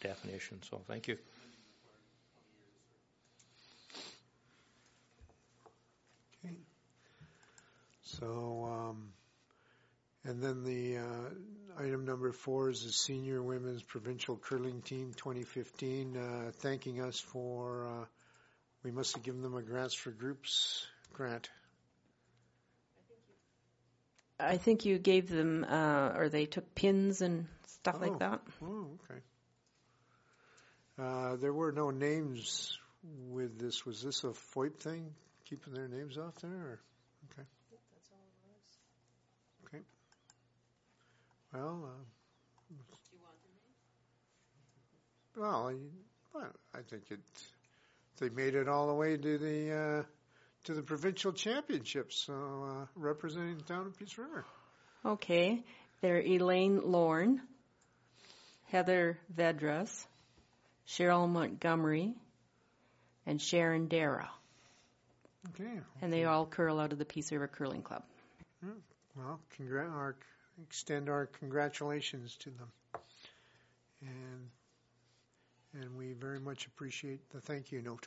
[0.00, 1.18] definition, so thank you.
[6.44, 6.56] Okay.
[8.02, 9.12] So, um,
[10.24, 16.16] and then the uh, item number four is the Senior Women's Provincial Curling Team 2015,
[16.16, 18.04] uh, thanking us for, uh,
[18.82, 21.48] we must have given them a Grants for Groups grant.
[24.40, 28.06] I think you gave them, uh, or they took pins and stuff Oh.
[28.06, 28.40] like that.
[28.62, 29.20] Oh, okay.
[30.98, 32.78] Uh, there were no names
[33.30, 33.84] with this.
[33.86, 36.50] Was this a FOIP thing, keeping their names off there?
[36.50, 36.80] Or?
[37.32, 37.46] Okay.
[39.66, 39.84] Okay.
[41.52, 42.74] Well, uh,
[45.36, 45.74] well, I,
[46.34, 47.20] well, I think it.
[48.18, 50.02] They made it all the way to the uh,
[50.64, 54.44] to the provincial championships, so uh, representing the town of Peace River.
[55.04, 55.62] Okay.
[56.00, 57.40] They're Elaine Lorne,
[58.66, 60.06] Heather Vedras,
[60.86, 62.14] Cheryl Montgomery,
[63.26, 64.30] and Sharon Dara.
[65.50, 65.80] Okay.
[66.02, 68.02] And they all curl out of the Peace River Curling Club.
[69.16, 70.16] Well, congr- our,
[70.62, 72.68] extend our congratulations to them,
[74.02, 74.50] and
[75.74, 78.06] and we very much appreciate the thank you note.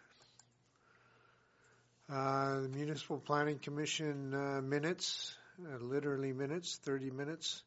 [2.11, 5.33] Uh, the Municipal Planning Commission uh, minutes,
[5.63, 7.63] uh, literally minutes, 30 minutes,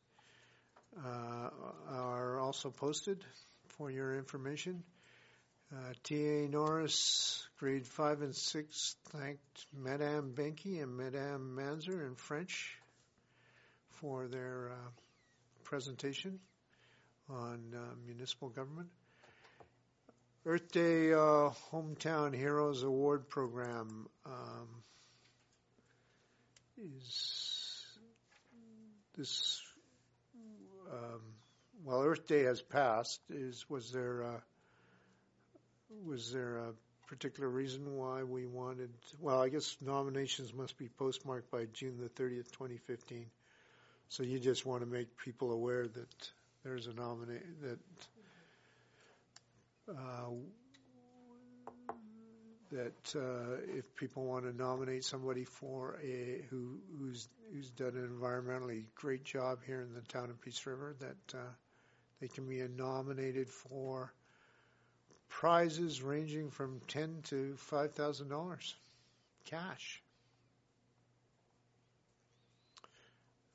[1.90, 3.24] are also posted
[3.68, 4.82] for your information.
[6.04, 6.46] T.A.
[6.46, 12.78] Norris, grade 5 and 6, thanked Madame Benke and Madame Manzer in French
[13.92, 14.72] for their
[15.64, 16.38] presentation
[17.30, 17.74] on
[18.06, 18.90] municipal government.
[20.46, 24.68] Earth Day uh, Hometown Heroes Award Program um,
[26.76, 27.86] is
[29.16, 29.62] this.
[30.92, 31.22] Um,
[31.82, 33.22] well, Earth Day has passed.
[33.30, 34.40] Is was there uh,
[36.04, 36.72] was there a
[37.06, 38.90] particular reason why we wanted?
[39.20, 43.30] Well, I guess nominations must be postmarked by June the thirtieth, twenty fifteen.
[44.10, 46.30] So you just want to make people aware that
[46.64, 47.78] there's a nominee that
[52.74, 58.08] that uh, if people want to nominate somebody for a who who's who's done an
[58.08, 61.52] environmentally great job here in the town of Peace River, that uh,
[62.20, 64.12] they can be nominated for
[65.28, 68.74] prizes ranging from ten to five thousand dollars,
[69.44, 70.02] cash.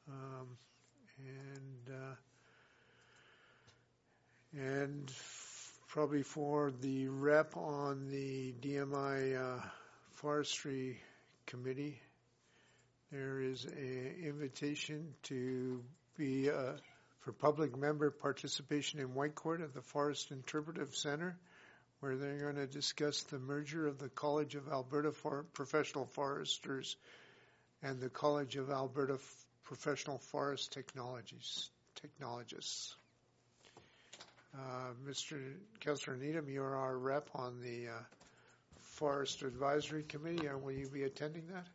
[0.07, 0.47] Um,
[1.19, 2.15] and uh,
[4.57, 5.11] and
[5.89, 9.59] probably for the rep on the DMI uh,
[10.11, 11.01] forestry
[11.47, 11.99] committee,
[13.11, 15.83] there is an invitation to
[16.15, 16.73] be uh,
[17.21, 21.35] for public member participation in Whitecourt at the Forest Interpretive Center,
[22.01, 26.97] where they're going to discuss the merger of the College of Alberta for Professional Foresters
[27.81, 32.95] and the College of Alberta F- Professional Forest Technologies Technologists.
[34.55, 35.53] Uh, Mr.
[35.79, 38.01] Councillor Needham, you're our rep on the uh,
[38.79, 40.47] Forest Advisory Committee.
[40.47, 41.67] Uh, will you be attending that?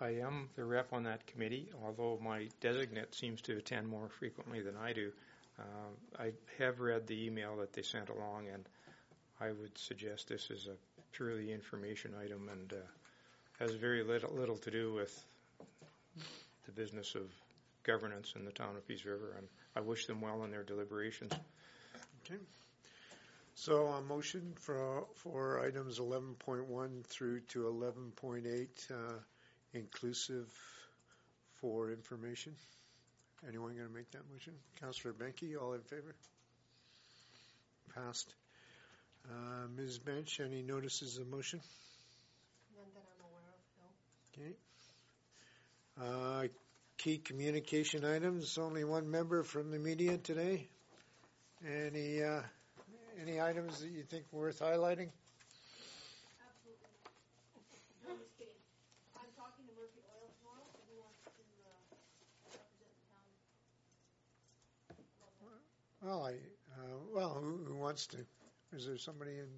[0.00, 4.60] I, am the rep on that committee, although my designate seems to attend more frequently
[4.60, 5.12] than I do.
[6.18, 8.68] I have read the email that they sent along, and
[9.40, 10.76] I would suggest this is a
[11.12, 12.74] purely information item and
[13.58, 15.24] has very little to do with
[16.66, 17.30] the business of
[17.86, 19.34] governance in the town of Peace River.
[19.38, 21.32] And I wish them well in their deliberations.
[22.24, 22.40] Okay.
[23.54, 28.94] So a motion for, for items 11.1 through to 11.8 uh,
[29.72, 30.52] inclusive
[31.60, 32.52] for information.
[33.48, 34.54] Anyone going to make that motion?
[34.80, 36.14] Councillor Benke, all in favor?
[37.94, 38.34] Passed.
[39.28, 39.98] Uh, Ms.
[39.98, 41.60] Bench, any notices of motion?
[42.76, 44.44] None that I'm aware of, no.
[44.44, 44.56] Okay.
[45.98, 46.48] Uh,
[46.98, 48.58] key communication items.
[48.58, 50.68] Only one member from the media today.
[51.66, 52.42] Any uh,
[53.20, 55.08] any items that you think worth highlighting?
[56.38, 56.92] Absolutely.
[58.04, 58.52] No, I'm just kidding.
[59.16, 61.80] I'm talking to Murphy Oil tomorrow, and wants to, uh,
[62.52, 62.92] represent
[64.88, 64.96] the
[65.42, 65.60] town.
[66.02, 66.32] Well, I
[66.78, 68.18] uh, well, who, who wants to?
[68.76, 69.48] Is there somebody in?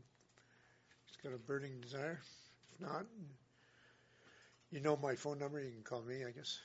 [1.07, 2.21] who's got a burning desire?
[2.75, 3.07] If not,
[4.71, 5.61] you know my phone number.
[5.61, 6.25] You can call me.
[6.25, 6.59] I guess.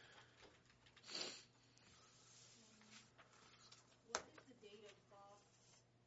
[4.07, 5.37] What is the date of Bob,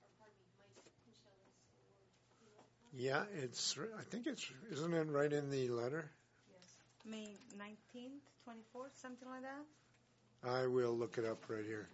[0.02, 0.76] or pardon me, Mike
[1.06, 2.08] Michelle's award?
[2.38, 2.64] Do you know?
[2.98, 3.76] Yeah, it's.
[3.98, 4.44] I think it's.
[4.72, 6.10] Isn't it right in the letter?
[6.48, 6.62] Yes,
[7.04, 10.48] May 19th, 24th, something like that?
[10.48, 11.88] I will look it up right here.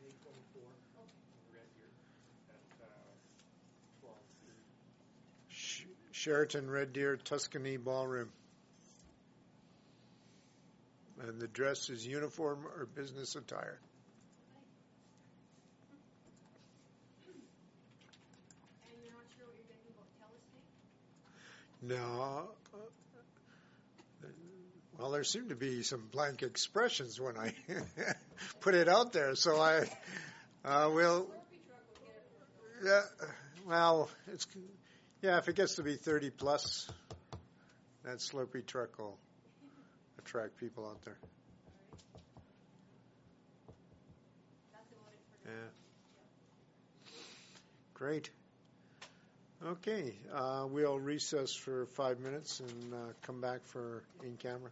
[0.00, 0.62] May 24,
[1.52, 1.90] Red Deer,
[2.48, 2.86] at uh,
[4.06, 4.54] 12:30.
[5.48, 8.30] Sh- Sheraton Red Deer Tuscany Ballroom.
[11.26, 13.78] And the dress is uniform or business attire.
[18.88, 20.64] And you're not sure what you're gonna do about TELUS day?
[21.82, 22.48] No.
[24.24, 24.26] uh,
[24.98, 27.54] Well, there seem to be some blank expressions when I
[28.60, 29.88] put it out there, so I
[30.64, 31.26] uh, will.
[32.84, 33.02] Yeah,
[33.66, 34.46] well, it's
[35.22, 35.38] yeah.
[35.38, 36.90] If it gets to be thirty plus,
[38.04, 39.16] that Slurpee truck will
[40.18, 41.16] attract people out there.
[45.46, 45.52] Yeah.
[47.94, 48.30] Great.
[49.62, 54.70] Okay, uh, we'll recess for five minutes and uh, come back for in camera.